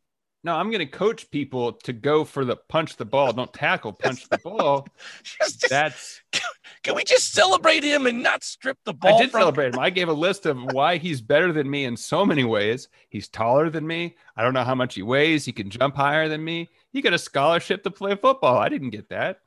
No, 0.45 0.57
I'm 0.57 0.71
going 0.71 0.81
to 0.81 0.87
coach 0.87 1.31
people 1.31 1.73
to 1.73 1.93
go 1.93 2.25
for 2.25 2.45
the 2.45 2.57
punch 2.57 2.97
the 2.97 3.05
ball, 3.05 3.33
don't 3.33 3.53
tackle, 3.53 3.93
punch 3.93 4.29
the 4.29 4.39
ball. 4.39 4.89
just, 5.23 5.69
That's. 5.69 6.21
Can 6.83 6.97
we 6.97 7.05
just 7.05 7.33
celebrate 7.33 7.85
him 7.85 8.07
and 8.07 8.25
not 8.25 8.43
strip 8.43 8.77
the 8.85 8.93
ball? 8.93 9.15
I 9.15 9.23
did 9.23 9.31
celebrate 9.31 9.73
him. 9.73 9.79
I 9.79 9.91
gave 9.91 10.09
a 10.09 10.13
list 10.13 10.47
of 10.47 10.61
why 10.73 10.97
he's 10.97 11.21
better 11.21 11.53
than 11.53 11.71
me 11.71 11.85
in 11.85 11.97
so 11.97 12.27
many 12.27 12.43
ways. 12.43 12.89
He's 13.09 13.29
taller 13.29 13.71
than 13.71 13.87
me. 13.87 14.17
I 14.37 14.43
don't 14.43 14.53
know 14.53 14.65
how 14.65 14.75
much 14.75 14.97
he 14.97 15.03
weighs. 15.03 15.45
He 15.45 15.53
can 15.53 15.71
jump 15.71 15.95
higher 15.95 16.29
than 16.29 16.43
me. 16.43 16.71
He 16.91 17.03
got 17.03 17.13
a 17.13 17.19
scholarship 17.19 17.85
to 17.85 17.91
play 17.93 18.17
football. 18.17 18.59
I 18.59 18.69
didn't 18.69 18.91
get 18.91 19.11
that. 19.11 19.41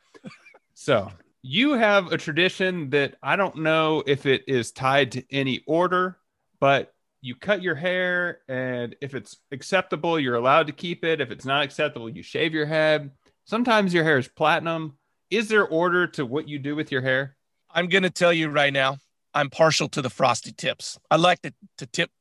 So 0.75 1.11
you 1.41 1.73
have 1.73 2.11
a 2.11 2.17
tradition 2.17 2.89
that 2.89 3.15
I 3.21 3.35
don't 3.35 3.57
know 3.57 4.01
if 4.07 4.25
it 4.25 4.45
is 4.47 4.71
tied 4.71 5.11
to 5.11 5.23
any 5.29 5.63
order, 5.67 6.17
but 6.59 6.94
you 7.25 7.35
cut 7.35 7.63
your 7.63 7.73
hair 7.73 8.41
and 8.47 8.95
if 9.01 9.15
it's 9.15 9.37
acceptable 9.51 10.19
you're 10.19 10.35
allowed 10.35 10.67
to 10.67 10.73
keep 10.73 11.03
it. 11.03 11.19
If 11.19 11.31
it's 11.31 11.43
not 11.43 11.63
acceptable 11.63 12.07
you 12.07 12.21
shave 12.21 12.53
your 12.53 12.67
head. 12.67 13.09
Sometimes 13.45 13.93
your 13.95 14.03
hair 14.03 14.19
is 14.19 14.27
platinum. 14.27 14.97
Is 15.31 15.47
there 15.47 15.67
order 15.67 16.05
to 16.07 16.25
what 16.25 16.47
you 16.47 16.59
do 16.59 16.75
with 16.75 16.91
your 16.91 17.01
hair? 17.01 17.35
I'm 17.71 17.87
going 17.87 18.03
to 18.03 18.11
tell 18.11 18.31
you 18.31 18.49
right 18.49 18.71
now 18.71 18.97
i'm 19.33 19.49
partial 19.49 19.89
to 19.89 20.01
the 20.01 20.09
frosty 20.09 20.51
tips. 20.51 20.97
I 21.09 21.15
like 21.15 21.41
to, 21.41 21.53
to 21.79 21.87
tip 21.87 22.11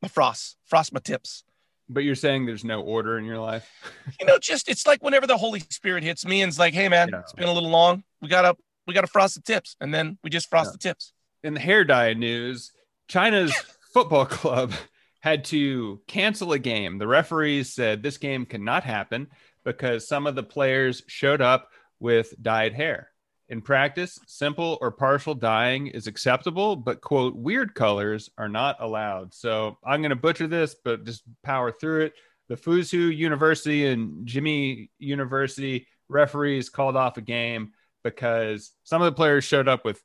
my 0.00 0.08
frost 0.08 0.56
frost 0.64 0.92
my 0.92 1.00
tips. 1.00 1.42
But 1.88 2.04
you're 2.04 2.14
saying 2.14 2.46
there's 2.46 2.64
no 2.64 2.80
order 2.82 3.18
in 3.18 3.24
your 3.24 3.40
life? 3.40 3.68
You 4.20 4.26
know 4.26 4.38
just 4.38 4.68
it's 4.68 4.86
like 4.86 5.02
whenever 5.02 5.26
the 5.26 5.36
holy 5.36 5.60
spirit 5.70 6.04
hits 6.04 6.24
me 6.24 6.40
and 6.40 6.48
it's 6.48 6.58
like 6.58 6.72
hey 6.72 6.88
man 6.88 7.08
yeah. 7.12 7.18
it's 7.18 7.32
been 7.32 7.48
a 7.48 7.52
little 7.52 7.70
long. 7.70 8.04
We 8.20 8.28
gotta 8.28 8.56
we 8.86 8.94
gotta 8.94 9.08
frost 9.08 9.34
the 9.34 9.42
tips. 9.42 9.74
And 9.80 9.92
then 9.92 10.18
we 10.22 10.30
just 10.30 10.48
frost 10.48 10.68
yeah. 10.68 10.72
the 10.72 10.78
tips. 10.78 11.12
In 11.42 11.54
the 11.54 11.60
hair 11.60 11.84
dye 11.84 12.14
news 12.14 12.70
china's 13.08 13.52
football 13.92 14.26
club 14.26 14.72
had 15.20 15.44
to 15.44 16.00
cancel 16.08 16.52
a 16.52 16.58
game. 16.58 16.98
The 16.98 17.06
referees 17.06 17.72
said 17.72 18.02
this 18.02 18.18
game 18.18 18.44
cannot 18.44 18.82
happen 18.84 19.28
because 19.64 20.08
some 20.08 20.26
of 20.26 20.34
the 20.34 20.42
players 20.42 21.02
showed 21.06 21.40
up 21.40 21.68
with 22.00 22.34
dyed 22.42 22.74
hair. 22.74 23.08
In 23.48 23.60
practice, 23.60 24.18
simple 24.26 24.78
or 24.80 24.90
partial 24.90 25.34
dyeing 25.34 25.88
is 25.88 26.06
acceptable, 26.06 26.74
but 26.74 27.00
quote, 27.00 27.36
weird 27.36 27.74
colors 27.74 28.30
are 28.38 28.48
not 28.48 28.76
allowed. 28.80 29.34
So 29.34 29.78
I'm 29.84 30.00
going 30.00 30.10
to 30.10 30.16
butcher 30.16 30.46
this, 30.46 30.74
but 30.74 31.04
just 31.04 31.22
power 31.42 31.70
through 31.70 32.06
it. 32.06 32.14
The 32.48 32.56
Fuzhou 32.56 33.14
University 33.14 33.86
and 33.86 34.26
Jimei 34.26 34.88
University 34.98 35.86
referees 36.08 36.68
called 36.70 36.96
off 36.96 37.18
a 37.18 37.20
game 37.20 37.72
because 38.02 38.72
some 38.84 39.02
of 39.02 39.06
the 39.06 39.16
players 39.16 39.44
showed 39.44 39.68
up 39.68 39.84
with 39.84 40.02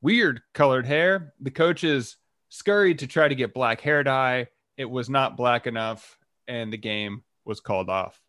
weird 0.00 0.40
colored 0.54 0.86
hair. 0.86 1.34
The 1.40 1.50
coaches 1.50 2.16
scurried 2.48 3.00
to 3.00 3.06
try 3.06 3.28
to 3.28 3.34
get 3.34 3.54
black 3.54 3.80
hair 3.80 4.02
dye. 4.02 4.48
It 4.76 4.86
was 4.86 5.08
not 5.08 5.36
black 5.36 5.66
enough, 5.66 6.18
and 6.48 6.72
the 6.72 6.76
game 6.76 7.22
was 7.44 7.60
called 7.60 7.88
off. 7.88 8.20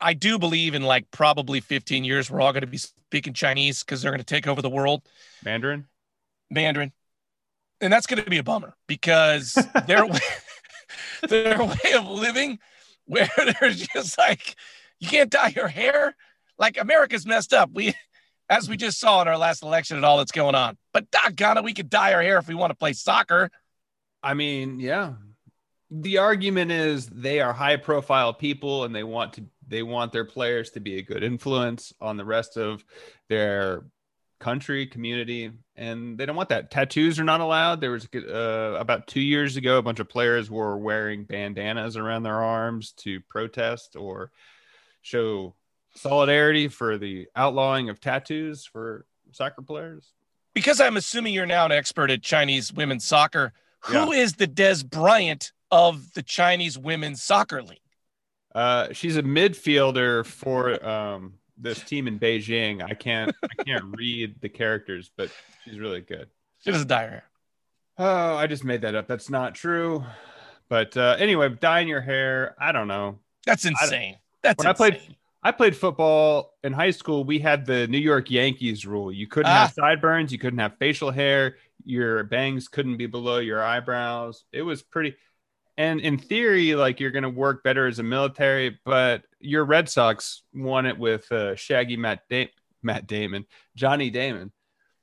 I 0.00 0.14
do 0.14 0.38
believe 0.38 0.74
in 0.74 0.82
like 0.82 1.10
probably 1.10 1.60
15 1.60 2.04
years, 2.04 2.30
we're 2.30 2.40
all 2.40 2.52
going 2.52 2.62
to 2.62 2.66
be 2.66 2.78
speaking 2.78 3.32
Chinese 3.32 3.82
because 3.82 4.02
they're 4.02 4.10
going 4.10 4.18
to 4.18 4.24
take 4.24 4.46
over 4.46 4.60
the 4.60 4.68
world. 4.68 5.02
Mandarin? 5.44 5.86
Mandarin. 6.50 6.92
And 7.80 7.92
that's 7.92 8.06
going 8.06 8.22
to 8.22 8.28
be 8.28 8.38
a 8.38 8.42
bummer 8.42 8.74
because 8.86 9.54
their, 9.86 10.06
their 11.28 11.62
way 11.64 11.92
of 11.94 12.06
living, 12.06 12.58
where 13.06 13.30
there's 13.60 13.86
just 13.86 14.18
like, 14.18 14.56
you 15.00 15.08
can't 15.08 15.30
dye 15.30 15.52
your 15.54 15.68
hair. 15.68 16.14
Like 16.58 16.78
America's 16.78 17.26
messed 17.26 17.52
up. 17.52 17.70
We, 17.72 17.94
as 18.48 18.68
we 18.68 18.76
just 18.76 19.00
saw 19.00 19.22
in 19.22 19.28
our 19.28 19.38
last 19.38 19.62
election 19.62 19.96
and 19.96 20.04
all 20.04 20.18
that's 20.18 20.32
going 20.32 20.54
on. 20.54 20.76
But 20.92 21.10
doggone 21.10 21.58
it, 21.58 21.64
we 21.64 21.74
could 21.74 21.90
dye 21.90 22.12
our 22.12 22.22
hair 22.22 22.38
if 22.38 22.48
we 22.48 22.54
want 22.54 22.70
to 22.70 22.76
play 22.76 22.92
soccer. 22.92 23.50
I 24.24 24.32
mean, 24.34 24.80
yeah. 24.80 25.12
The 25.90 26.18
argument 26.18 26.72
is 26.72 27.06
they 27.06 27.40
are 27.40 27.52
high 27.52 27.76
profile 27.76 28.32
people 28.32 28.84
and 28.84 28.94
they 28.94 29.04
want 29.04 29.34
to 29.34 29.44
they 29.68 29.82
want 29.82 30.12
their 30.12 30.24
players 30.24 30.70
to 30.70 30.80
be 30.80 30.98
a 30.98 31.02
good 31.02 31.22
influence 31.22 31.92
on 32.00 32.16
the 32.16 32.24
rest 32.24 32.56
of 32.56 32.84
their 33.28 33.84
country 34.40 34.86
community 34.86 35.52
and 35.76 36.18
they 36.18 36.26
don't 36.26 36.36
want 36.36 36.48
that. 36.48 36.70
Tattoos 36.70 37.20
are 37.20 37.24
not 37.24 37.40
allowed. 37.40 37.80
There 37.80 37.90
was 37.90 38.08
uh, 38.14 38.76
about 38.78 39.06
two 39.06 39.20
years 39.20 39.56
ago 39.56 39.78
a 39.78 39.82
bunch 39.82 40.00
of 40.00 40.08
players 40.08 40.50
were 40.50 40.76
wearing 40.76 41.24
bandanas 41.24 41.96
around 41.96 42.22
their 42.22 42.42
arms 42.42 42.92
to 42.98 43.20
protest 43.28 43.94
or 43.94 44.32
show 45.02 45.54
solidarity 45.94 46.68
for 46.68 46.96
the 46.98 47.26
outlawing 47.36 47.90
of 47.90 48.00
tattoos 48.00 48.64
for 48.64 49.06
soccer 49.32 49.62
players. 49.62 50.12
Because 50.54 50.80
i'm 50.80 50.96
assuming 50.96 51.34
you're 51.34 51.46
now 51.46 51.66
an 51.66 51.72
expert 51.72 52.10
at 52.10 52.22
chinese 52.22 52.72
women's 52.72 53.04
soccer 53.04 53.52
who 53.84 54.14
yeah. 54.14 54.22
is 54.22 54.34
the 54.34 54.46
Dez 54.46 54.88
Bryant 54.88 55.52
of 55.70 56.12
the 56.14 56.22
Chinese 56.22 56.78
women's 56.78 57.22
soccer 57.22 57.62
league? 57.62 57.78
Uh, 58.54 58.92
she's 58.92 59.16
a 59.16 59.22
midfielder 59.22 60.24
for 60.24 60.84
um, 60.86 61.34
this 61.58 61.82
team 61.82 62.06
in 62.06 62.18
Beijing. 62.18 62.82
I 62.82 62.94
can't 62.94 63.34
I 63.42 63.62
can't 63.64 63.84
read 63.96 64.40
the 64.40 64.48
characters, 64.48 65.10
but 65.16 65.30
she's 65.64 65.78
really 65.78 66.00
good. 66.00 66.28
She 66.60 66.70
doesn't 66.70 66.88
dye 66.88 67.06
her. 67.06 67.22
Oh, 67.98 68.36
I 68.36 68.46
just 68.46 68.64
made 68.64 68.82
that 68.82 68.94
up. 68.94 69.06
That's 69.06 69.28
not 69.28 69.54
true. 69.54 70.04
But 70.68 70.96
uh, 70.96 71.16
anyway, 71.18 71.48
dyeing 71.50 71.88
your 71.88 72.00
hair, 72.00 72.56
I 72.58 72.72
don't 72.72 72.88
know. 72.88 73.18
That's 73.44 73.64
insane. 73.64 74.16
That's 74.42 74.58
when 74.58 74.68
insane. 74.68 74.86
I 74.86 74.90
played 74.90 75.16
I 75.42 75.52
played 75.52 75.76
football 75.76 76.54
in 76.64 76.72
high 76.72 76.90
school. 76.90 77.22
We 77.24 77.38
had 77.38 77.66
the 77.66 77.86
New 77.86 77.98
York 77.98 78.30
Yankees 78.30 78.86
rule. 78.86 79.12
You 79.12 79.26
couldn't 79.26 79.52
ah. 79.52 79.66
have 79.66 79.72
sideburns, 79.72 80.32
you 80.32 80.38
couldn't 80.38 80.58
have 80.58 80.78
facial 80.78 81.10
hair, 81.10 81.56
your 81.84 82.24
bangs 82.24 82.68
couldn't 82.68 82.96
be 82.96 83.06
below 83.06 83.38
your 83.38 83.62
eyebrows. 83.62 84.44
It 84.52 84.62
was 84.62 84.82
pretty 84.82 85.16
and 85.76 86.00
in 86.00 86.18
theory 86.18 86.74
like 86.74 87.00
you're 87.00 87.10
going 87.10 87.24
to 87.24 87.30
work 87.30 87.62
better 87.62 87.86
as 87.86 87.98
a 87.98 88.02
military, 88.02 88.78
but 88.84 89.22
your 89.40 89.64
Red 89.64 89.88
Sox 89.88 90.42
won 90.52 90.86
it 90.86 90.98
with 90.98 91.30
uh, 91.32 91.56
Shaggy 91.56 91.96
Matt 91.96 92.22
da- 92.30 92.52
Matt 92.82 93.06
Damon, 93.06 93.46
Johnny 93.74 94.10
Damon. 94.10 94.52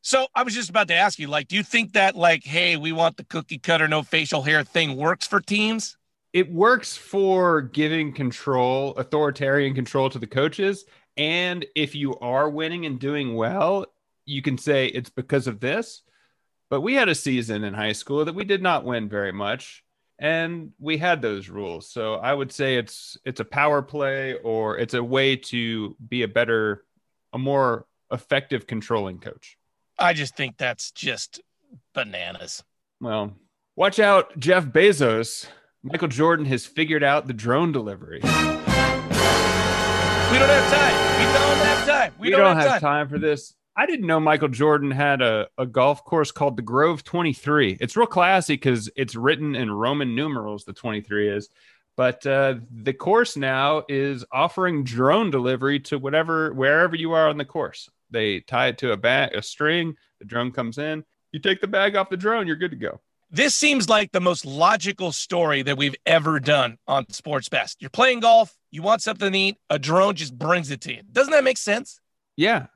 So 0.02 0.28
I 0.34 0.44
was 0.44 0.56
just 0.56 0.70
about 0.70 0.88
to 0.88 0.96
ask 0.96 1.20
you, 1.20 1.28
like, 1.28 1.48
do 1.48 1.56
you 1.56 1.64
think 1.64 1.94
that, 1.94 2.16
like, 2.16 2.44
hey, 2.44 2.76
we 2.76 2.92
want 2.92 3.18
the 3.18 3.24
cookie 3.24 3.60
cutter, 3.60 3.88
no 3.88 4.02
facial 4.02 4.42
hair 4.42 4.64
thing 4.64 4.96
works 4.96 5.28
for 5.28 5.40
teams? 5.40 5.96
It 6.34 6.52
works 6.52 6.98
for 6.98 7.62
giving 7.62 8.14
control, 8.14 8.96
authoritarian 8.96 9.76
control 9.76 10.10
to 10.10 10.18
the 10.18 10.28
coaches. 10.28 10.86
And 11.18 11.66
if 11.76 11.94
you 11.94 12.18
are 12.20 12.50
winning 12.50 12.86
and 12.86 13.00
doing 13.00 13.36
well, 13.36 13.86
you 14.26 14.42
can 14.42 14.58
say 14.58 14.88
it's 14.88 15.10
because 15.10 15.46
of 15.46 15.60
this. 15.60 16.02
But 16.72 16.82
we 16.82 16.94
had 16.94 17.10
a 17.10 17.16
season 17.16 17.66
in 17.66 17.74
high 17.74 17.92
school 17.92 18.24
that 18.24 18.34
we 18.34 18.46
did 18.46 18.62
not 18.62 18.86
win 18.86 19.10
very 19.10 19.34
much 19.34 19.84
and 20.18 20.72
we 20.80 20.98
had 20.98 21.22
those 21.22 21.50
rules. 21.50 21.92
So 21.92 22.14
I 22.14 22.34
would 22.34 22.54
say 22.54 22.78
it's 22.78 23.18
it's 23.26 23.42
a 23.42 23.46
power 23.46 23.82
play 23.82 24.36
or 24.36 24.78
it's 24.78 24.94
a 24.94 25.04
way 25.04 25.36
to 25.36 25.98
be 26.08 26.24
a 26.24 26.30
better, 26.30 26.86
a 27.34 27.38
more 27.38 27.88
effective 28.10 28.68
controlling 28.68 29.20
coach. 29.20 29.58
I 30.00 30.14
just 30.14 30.38
think 30.38 30.56
that's 30.56 30.92
just 30.92 31.42
bananas. 31.94 32.64
Well, 33.02 33.34
watch 33.76 34.00
out, 34.00 34.40
Jeff 34.40 34.66
Bezos. 34.66 35.48
Michael 35.84 36.08
Jordan 36.08 36.46
has 36.46 36.66
figured 36.66 37.04
out 37.04 37.28
the 37.28 37.34
drone 37.34 37.74
delivery. 37.74 38.22
We 38.22 38.30
don't 38.30 38.40
have 40.48 40.72
time. 40.72 40.96
We 41.20 41.26
don't 41.34 41.58
have 41.58 41.86
time. 41.86 42.14
We, 42.18 42.28
we 42.28 42.32
don't, 42.32 42.40
don't, 42.40 42.56
have, 42.56 42.70
time. 42.70 42.80
time 42.80 43.10
for 43.10 43.20
this. 43.20 43.56
I 43.76 43.86
didn't 43.86 44.08
know 44.08 44.20
Michael 44.20 44.50
Jordan 44.50 44.92
had 44.92 45.22
a, 45.22 45.48
a 45.58 45.66
golf 45.66 46.04
course 46.04 46.32
called 46.32 46.58
the 46.58 46.62
Grove 46.62 47.04
23. 47.04 47.78
It's 47.80 47.96
real 47.96 48.06
classy 48.06 48.56
because 48.56 48.90
it's 48.96 49.16
written 49.16 49.56
in 49.56 49.72
Roman 49.72 50.14
numerals, 50.14 50.66
the 50.66 50.74
23 50.74 51.30
is. 51.30 51.50
But 51.96 52.26
uh, 52.26 52.56
the 52.70 52.94
course 52.94 53.38
now 53.38 53.84
is 53.88 54.26
offering 54.32 54.84
drone 54.84 55.32
delivery 55.32 55.80
to 55.82 55.98
whatever, 55.98 56.54
wherever 56.54 56.96
you 56.96 57.14
are 57.14 57.30
on 57.30 57.38
the 57.38 57.46
course. 57.46 57.90
They 58.10 58.42
tie 58.42 58.68
it 58.68 58.78
to 58.80 58.92
a 58.92 58.98
bag, 58.98 59.34
a 59.34 59.42
string. 59.42 59.96
The 60.20 60.26
drone 60.26 60.52
comes 60.52 60.78
in. 60.78 61.06
You 61.32 61.40
take 61.40 61.62
the 61.62 61.68
bag 61.68 61.96
off 61.96 62.10
the 62.10 62.18
drone, 62.18 62.48
you're 62.48 62.58
good 62.58 62.72
to 62.72 62.78
go. 62.78 63.00
This 63.30 63.56
seems 63.56 63.88
like 63.88 64.12
the 64.12 64.20
most 64.20 64.46
logical 64.46 65.14
story 65.14 65.62
that 65.62 65.78
we've 65.78 65.96
ever 66.06 66.42
done 66.42 66.78
on 66.88 67.10
Sports 67.10 67.48
Best. 67.48 67.82
You're 67.82 67.90
playing 67.90 68.20
golf, 68.20 68.54
you 68.70 68.82
want 68.82 69.02
something 69.02 69.32
to 69.32 69.38
eat, 69.38 69.58
a 69.70 69.80
drone 69.80 70.16
just 70.16 70.38
brings 70.38 70.70
it 70.72 70.82
to 70.82 70.94
you. 70.94 71.02
Doesn't 71.10 71.32
that 71.32 71.46
make 71.46 71.58
sense? 71.58 72.02
Yeah, 72.36 72.68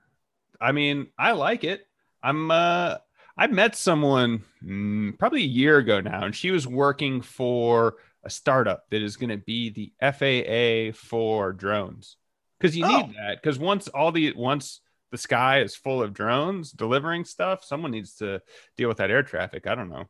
I 0.60 0.72
mean, 0.72 1.08
I 1.18 1.32
like 1.34 1.64
it. 1.64 1.86
I'm 2.24 2.52
uh 2.52 2.98
I 3.38 3.48
met 3.48 3.76
someone 3.76 4.44
mm, 4.64 5.18
probably 5.20 5.44
a 5.44 5.48
year 5.48 5.78
ago 5.78 6.00
now, 6.00 6.24
and 6.24 6.36
she 6.36 6.52
was 6.52 6.66
working 6.66 7.22
for 7.22 7.96
a 8.24 8.30
startup 8.30 8.90
that 8.90 9.02
is 9.02 9.18
going 9.18 9.30
to 9.30 9.38
be 9.38 9.70
the 9.70 9.94
FAA 10.02 10.98
for 10.98 11.54
drones. 11.54 12.18
Because 12.60 12.76
you 12.76 12.86
oh. 12.86 12.90
need 12.90 13.16
that. 13.16 13.42
Because 13.42 13.60
once 13.60 13.88
all 13.90 14.12
the 14.12 14.34
once 14.34 14.82
the 15.12 15.18
sky 15.18 15.62
is 15.62 15.76
full 15.76 16.02
of 16.02 16.14
drones 16.14 16.72
delivering 16.72 17.26
stuff, 17.26 17.64
someone 17.64 17.92
needs 17.92 18.16
to 18.16 18.42
deal 18.78 18.88
with 18.88 18.98
that 18.98 19.12
air 19.12 19.24
traffic. 19.24 19.68
I 19.68 19.76
don't 19.76 19.90
know. 19.90 20.06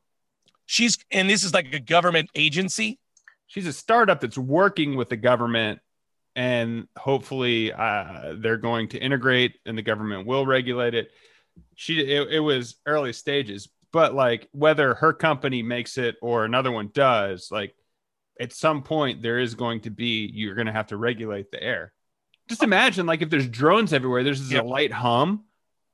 She's 0.65 0.97
and 1.11 1.29
this 1.29 1.43
is 1.43 1.53
like 1.53 1.73
a 1.73 1.79
government 1.79 2.29
agency. 2.35 2.99
She's 3.47 3.67
a 3.67 3.73
startup 3.73 4.21
that's 4.21 4.37
working 4.37 4.95
with 4.95 5.09
the 5.09 5.17
government 5.17 5.79
and 6.35 6.87
hopefully 6.97 7.71
uh, 7.71 8.33
they're 8.37 8.57
going 8.57 8.89
to 8.89 8.99
integrate 8.99 9.55
and 9.65 9.77
the 9.77 9.81
government 9.81 10.27
will 10.27 10.45
regulate 10.45 10.93
it. 10.93 11.11
She 11.75 11.99
it, 11.99 12.27
it, 12.29 12.39
was 12.39 12.75
early 12.85 13.13
stages 13.13 13.69
but 13.95 14.13
like 14.13 14.49
whether 14.51 14.93
her 14.93 15.13
company 15.13 15.63
makes 15.63 15.97
it 15.97 16.17
or 16.21 16.43
another 16.43 16.69
one 16.69 16.89
does 16.93 17.47
like 17.49 17.73
at 18.41 18.51
some 18.51 18.83
point 18.83 19.21
there 19.21 19.39
is 19.39 19.55
going 19.55 19.79
to 19.79 19.89
be 19.89 20.29
you're 20.33 20.53
going 20.53 20.67
to 20.67 20.73
have 20.73 20.87
to 20.87 20.97
regulate 20.97 21.49
the 21.49 21.63
air. 21.63 21.93
Just 22.49 22.61
imagine 22.61 23.05
like 23.05 23.21
if 23.21 23.29
there's 23.29 23.47
drones 23.47 23.93
everywhere 23.93 24.25
there's 24.25 24.51
a 24.51 24.61
light 24.61 24.91
hum 24.91 25.45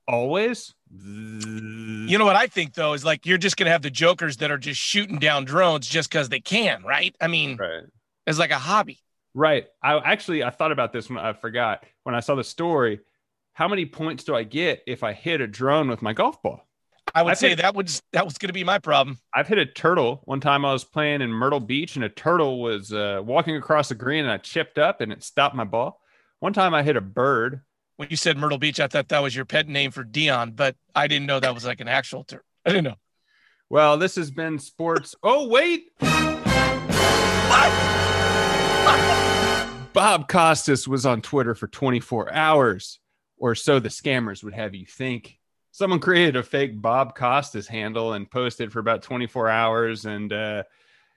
always. 0.08 0.74
You 0.92 2.18
know 2.18 2.26
what 2.26 2.36
i 2.36 2.48
think 2.48 2.74
though 2.74 2.94
is 2.94 3.06
like 3.06 3.28
you're 3.28 3.38
just 3.38 3.56
going 3.56 3.68
to 3.68 3.72
have 3.72 3.84
the 3.84 3.92
jokers 3.92 4.38
that 4.38 4.50
are 4.50 4.58
just 4.58 4.82
shooting 4.82 5.20
down 5.20 5.46
drones 5.46 5.88
just 5.88 6.10
because 6.10 6.28
they 6.28 6.40
can 6.40 6.82
right? 6.84 7.16
I 7.22 7.28
mean 7.28 7.58
right. 7.58 7.84
it's 8.26 8.40
like 8.40 8.50
a 8.50 8.58
hobby 8.58 8.98
Right. 9.34 9.68
I 9.82 9.98
actually 9.98 10.44
I 10.44 10.50
thought 10.50 10.72
about 10.72 10.92
this 10.94 11.10
when 11.10 11.18
I 11.18 11.34
forgot 11.34 11.86
when 12.04 12.16
I 12.16 12.20
saw 12.20 12.36
the 12.36 12.44
story. 12.44 13.00
How 13.54 13.68
many 13.68 13.86
points 13.86 14.24
do 14.24 14.36
I 14.36 14.44
get 14.44 14.82
if 14.88 15.04
I 15.04 15.14
hit 15.14 15.42
a 15.42 15.48
drone 15.48 15.90
with 15.90 16.02
my 16.02 16.14
golf 16.14 16.42
ball? 16.42 16.68
I 17.14 17.24
would 17.24 17.32
I've 17.32 17.38
say 17.38 17.50
hit, 17.50 17.58
that 17.60 17.76
was 17.76 18.02
that 18.14 18.24
was 18.26 18.38
going 18.38 18.48
to 18.50 18.54
be 18.54 18.64
my 18.64 18.80
problem. 18.80 19.18
I've 19.34 19.48
hit 19.48 19.58
a 19.58 19.66
turtle 19.66 20.22
one 20.24 20.40
time. 20.40 20.64
I 20.66 20.72
was 20.74 20.84
playing 20.84 21.22
in 21.22 21.32
Myrtle 21.32 21.60
Beach, 21.60 21.96
and 21.96 22.06
a 22.06 22.10
turtle 22.10 22.62
was 22.62 22.94
uh, 22.94 23.22
walking 23.24 23.56
across 23.58 23.90
the 23.90 23.96
green, 23.96 24.24
and 24.24 24.32
I 24.32 24.38
chipped 24.38 24.78
up, 24.78 25.02
and 25.02 25.12
it 25.12 25.24
stopped 25.24 25.56
my 25.56 25.66
ball. 25.66 26.00
One 26.40 26.54
time, 26.54 26.74
I 26.74 26.84
hit 26.84 26.96
a 26.96 27.02
bird. 27.02 27.62
When 27.98 28.10
you 28.10 28.18
said 28.18 28.38
Myrtle 28.38 28.58
Beach, 28.58 28.80
I 28.80 28.88
thought 28.88 29.10
that 29.10 29.22
was 29.22 29.36
your 29.36 29.46
pet 29.46 29.68
name 29.68 29.92
for 29.92 30.04
Dion, 30.04 30.54
but 30.54 30.76
I 30.96 31.08
didn't 31.08 31.28
know 31.28 31.40
that 31.40 31.54
was 31.54 31.66
like 31.66 31.82
an 31.82 31.88
actual 31.88 32.24
turtle. 32.24 32.46
I 32.66 32.70
didn't 32.70 32.86
know. 32.86 32.96
Well, 33.70 33.98
this 33.98 34.16
has 34.16 34.32
been 34.32 34.58
sports. 34.60 35.16
Oh 35.22 35.48
wait. 35.48 35.88
What? 36.00 37.91
Bob 39.94 40.30
Costas 40.30 40.88
was 40.88 41.06
on 41.06 41.22
Twitter 41.22 41.54
for 41.54 41.68
24 41.68 42.34
hours, 42.34 43.00
or 43.38 43.56
so 43.56 43.80
the 43.80 43.90
scammers 43.90 44.44
would 44.44 44.54
have 44.54 44.74
you 44.74 44.86
think. 44.86 45.38
Someone 45.72 46.00
created 46.00 46.36
a 46.36 46.44
fake 46.44 46.82
Bob 46.82 47.16
Costas 47.16 47.68
handle 47.68 48.14
and 48.14 48.30
posted 48.30 48.72
for 48.72 48.80
about 48.80 49.04
24 49.04 49.50
hours. 49.50 50.06
And 50.06 50.32
uh, 50.32 50.64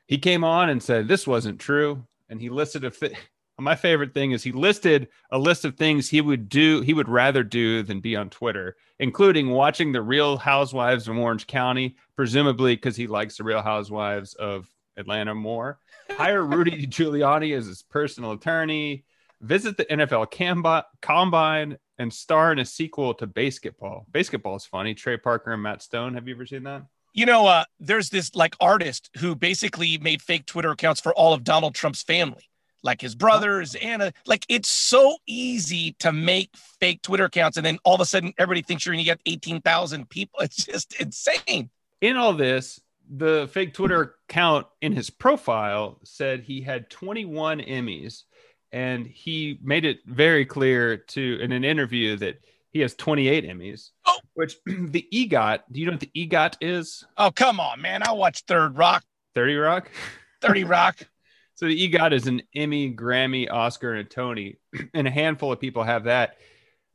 he 0.07 0.19
came 0.19 0.45
on 0.45 0.71
and 0.71 0.83
said 0.83 1.07
this 1.07 1.27
wasn't 1.27 1.61
true. 1.61 2.05
And 2.29 2.41
he 2.41 2.51
listed 2.51 2.85
a. 2.85 2.91
Fi- 2.91 3.17
My 3.59 3.77
favorite 3.77 4.13
thing 4.13 4.33
is 4.33 4.43
he 4.43 4.51
listed 4.51 5.07
a 5.31 5.39
list 5.39 5.65
of 5.65 5.77
things 5.77 6.09
he 6.09 6.21
would 6.21 6.49
do, 6.49 6.81
he 6.81 6.93
would 6.93 7.09
rather 7.09 7.45
do 7.45 7.85
than 7.85 8.01
be 8.01 8.17
on 8.17 8.29
Twitter, 8.29 8.75
including 8.99 9.51
watching 9.51 9.93
the 9.93 10.03
Real 10.03 10.37
Housewives 10.37 11.07
of 11.07 11.17
Orange 11.17 11.47
County, 11.47 11.95
presumably 12.17 12.75
because 12.75 12.97
he 12.97 13.07
likes 13.07 13.37
the 13.37 13.45
Real 13.45 13.63
Housewives 13.63 14.35
of 14.35 14.69
Atlanta 14.97 15.35
more 15.35 15.79
hire 16.11 16.45
Rudy 16.45 16.87
Giuliani 16.87 17.57
as 17.57 17.67
his 17.67 17.83
personal 17.83 18.33
attorney, 18.33 19.05
visit 19.41 19.77
the 19.77 19.85
NFL 19.87 20.31
Combine, 21.01 21.79
and 21.99 22.13
star 22.13 22.53
in 22.53 22.59
a 22.59 22.65
sequel 22.65 23.15
to 23.15 23.27
Basketball. 23.27 24.07
BASEketball 24.11 24.57
is 24.57 24.67
funny. 24.67 24.95
Trey 24.95 25.17
Parker 25.17 25.53
and 25.53 25.63
Matt 25.63 25.83
Stone. 25.83 26.15
Have 26.15 26.27
you 26.27 26.35
ever 26.35 26.47
seen 26.47 26.65
that? 26.65 26.85
You 27.13 27.27
know, 27.27 27.47
uh, 27.47 27.65
there's 27.79 28.11
this 28.11 28.35
like 28.35 28.57
artist 28.61 29.11
who 29.19 29.37
basically 29.37 29.99
made 29.99 30.21
fake 30.21 30.47
Twitter 30.47 30.73
accounts 30.73 31.01
for 31.01 31.15
all 31.15 31.33
of 31.33 31.45
Donald 31.45 31.77
Trump's 31.77 32.03
family, 32.03 32.43
like 32.83 33.01
his 33.01 33.15
brothers, 33.15 33.77
Anna. 33.77 34.13
Like 34.27 34.45
it's 34.49 34.69
so 34.69 35.19
easy 35.29 35.95
to 36.01 36.11
make 36.11 36.51
fake 36.81 37.03
Twitter 37.03 37.27
accounts, 37.27 37.57
and 37.57 37.65
then 37.65 37.79
all 37.85 37.95
of 37.95 38.01
a 38.01 38.05
sudden 38.05 38.35
everybody 38.37 38.63
thinks 38.63 38.85
you're 38.85 38.95
going 38.95 39.05
to 39.05 39.09
get 39.09 39.21
eighteen 39.27 39.61
thousand 39.61 40.11
people. 40.11 40.41
It's 40.43 40.65
just 40.65 41.01
insane. 41.01 41.71
In 42.01 42.17
all 42.17 42.33
this, 42.33 42.81
the 43.17 43.49
fake 43.53 43.75
Twitter 43.75 44.17
account 44.29 44.67
in 44.81 44.93
his 44.93 45.11
profile 45.11 46.01
said 46.05 46.41
he 46.41 46.61
had 46.61 46.91
21 46.91 47.61
Emmys, 47.61 48.23
and 48.73 49.07
he 49.07 49.59
made 49.63 49.85
it 49.85 50.01
very 50.07 50.45
clear 50.45 50.97
to 50.97 51.39
in 51.41 51.53
an 51.53 51.65
interview 51.65 52.17
that 52.17 52.41
he 52.71 52.81
has 52.81 52.95
28 52.95 53.45
Emmys. 53.45 53.91
Oh. 54.07 54.19
Which 54.35 54.57
the 54.67 55.07
EGOT, 55.13 55.61
do 55.71 55.81
you 55.81 55.87
know 55.87 55.93
what 55.93 56.01
the 56.01 56.11
EGOT 56.17 56.57
is? 56.61 57.05
Oh, 57.17 57.31
come 57.31 57.61
on, 57.61 57.81
man. 57.81 58.03
I 58.03 58.13
watched 58.13 58.49
Third 58.49 58.77
Rock. 58.77 59.05
30 59.35 59.55
Rock? 59.57 59.91
30 60.43 60.65
Rock. 60.65 61.07
so 61.55 61.67
the 61.67 61.89
EGOT 61.89 62.13
is 62.13 62.27
an 62.27 62.43
Emmy, 62.55 62.93
Grammy, 62.93 63.51
Oscar, 63.51 63.93
and 63.93 64.01
a 64.01 64.11
Tony, 64.11 64.57
and 64.95 65.07
a 65.07 65.11
handful 65.11 65.53
of 65.53 65.61
people 65.61 65.85
have 65.85 66.05
that. 66.05 66.37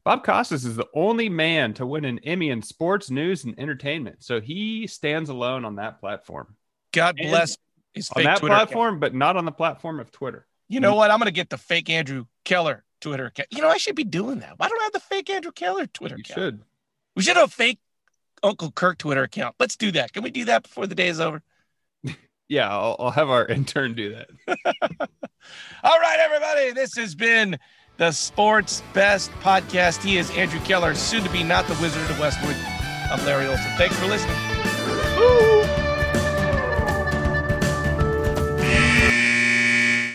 Bob 0.10 0.24
Costas 0.24 0.66
is 0.66 0.76
the 0.76 0.88
only 0.96 1.30
man 1.30 1.76
to 1.76 1.86
win 1.86 2.04
an 2.04 2.18
Emmy 2.24 2.50
in 2.50 2.64
sports, 2.64 3.12
news, 3.12 3.44
and 3.44 3.54
entertainment. 3.60 4.24
So 4.24 4.42
he 4.42 4.88
stands 4.88 5.30
alone 5.30 5.66
on 5.66 5.76
that 5.76 6.00
platform. 6.00 6.56
God 6.92 7.16
bless 7.16 7.60
his 7.94 8.10
on 8.16 8.24
that 8.24 8.40
Twitter 8.40 8.56
platform, 8.56 8.88
account. 8.96 9.02
but 9.02 9.14
not 9.14 9.38
on 9.38 9.46
the 9.46 9.52
platform 9.52 10.00
of 10.00 10.12
Twitter. 10.12 10.48
You 10.68 10.80
know 10.80 10.96
what? 10.96 11.12
I'm 11.12 11.20
going 11.20 11.28
to 11.28 11.32
get 11.32 11.52
the 11.52 11.60
fake 11.60 11.92
Andrew 11.92 12.26
Keller 12.44 12.84
Twitter 13.02 13.28
account. 13.28 13.50
You 13.52 13.62
know, 13.62 13.70
I 13.70 13.78
should 13.78 13.96
be 13.96 14.04
doing 14.04 14.40
that. 14.40 14.58
Why 14.58 14.68
don't 14.68 14.82
I 14.82 14.86
have 14.86 14.94
the 14.94 15.00
fake 15.00 15.30
Andrew 15.30 15.52
Keller 15.52 15.86
Twitter 15.86 16.16
you 16.16 16.22
account? 16.22 16.40
should. 16.40 16.62
We 17.16 17.22
should 17.22 17.38
have 17.38 17.50
a 17.50 17.52
fake 17.52 17.78
Uncle 18.42 18.72
Kirk 18.72 18.98
Twitter 18.98 19.22
account. 19.22 19.58
Let's 19.60 19.78
do 19.78 19.92
that. 19.92 20.12
Can 20.12 20.24
we 20.24 20.32
do 20.32 20.46
that 20.46 20.64
before 20.64 20.88
the 20.88 20.96
day 20.96 21.10
is 21.10 21.20
over? 21.20 21.44
yeah, 22.50 22.68
I'll, 22.68 22.96
I'll 22.98 23.12
have 23.12 23.30
our 23.30 23.46
intern 23.48 23.94
do 23.94 24.16
that. 24.16 24.30
All 25.84 26.00
right, 26.00 26.18
everybody. 26.20 26.72
This 26.72 26.98
has 26.98 27.14
been 27.14 27.60
the 28.00 28.12
sports 28.12 28.82
best 28.94 29.30
podcast. 29.42 30.02
He 30.02 30.18
is 30.18 30.32
Andrew 30.32 30.62
Keller, 30.62 30.96
soon 30.96 31.22
to 31.24 31.30
be 31.30 31.44
not 31.44 31.68
the 31.68 31.78
Wizard 31.82 32.10
of 32.10 32.18
Westwood. 32.18 32.56
I'm 33.12 33.24
Larry 33.26 33.46
Olson. 33.46 33.72
Thanks 33.78 33.96
for 34.00 34.08
listening. 34.08 34.69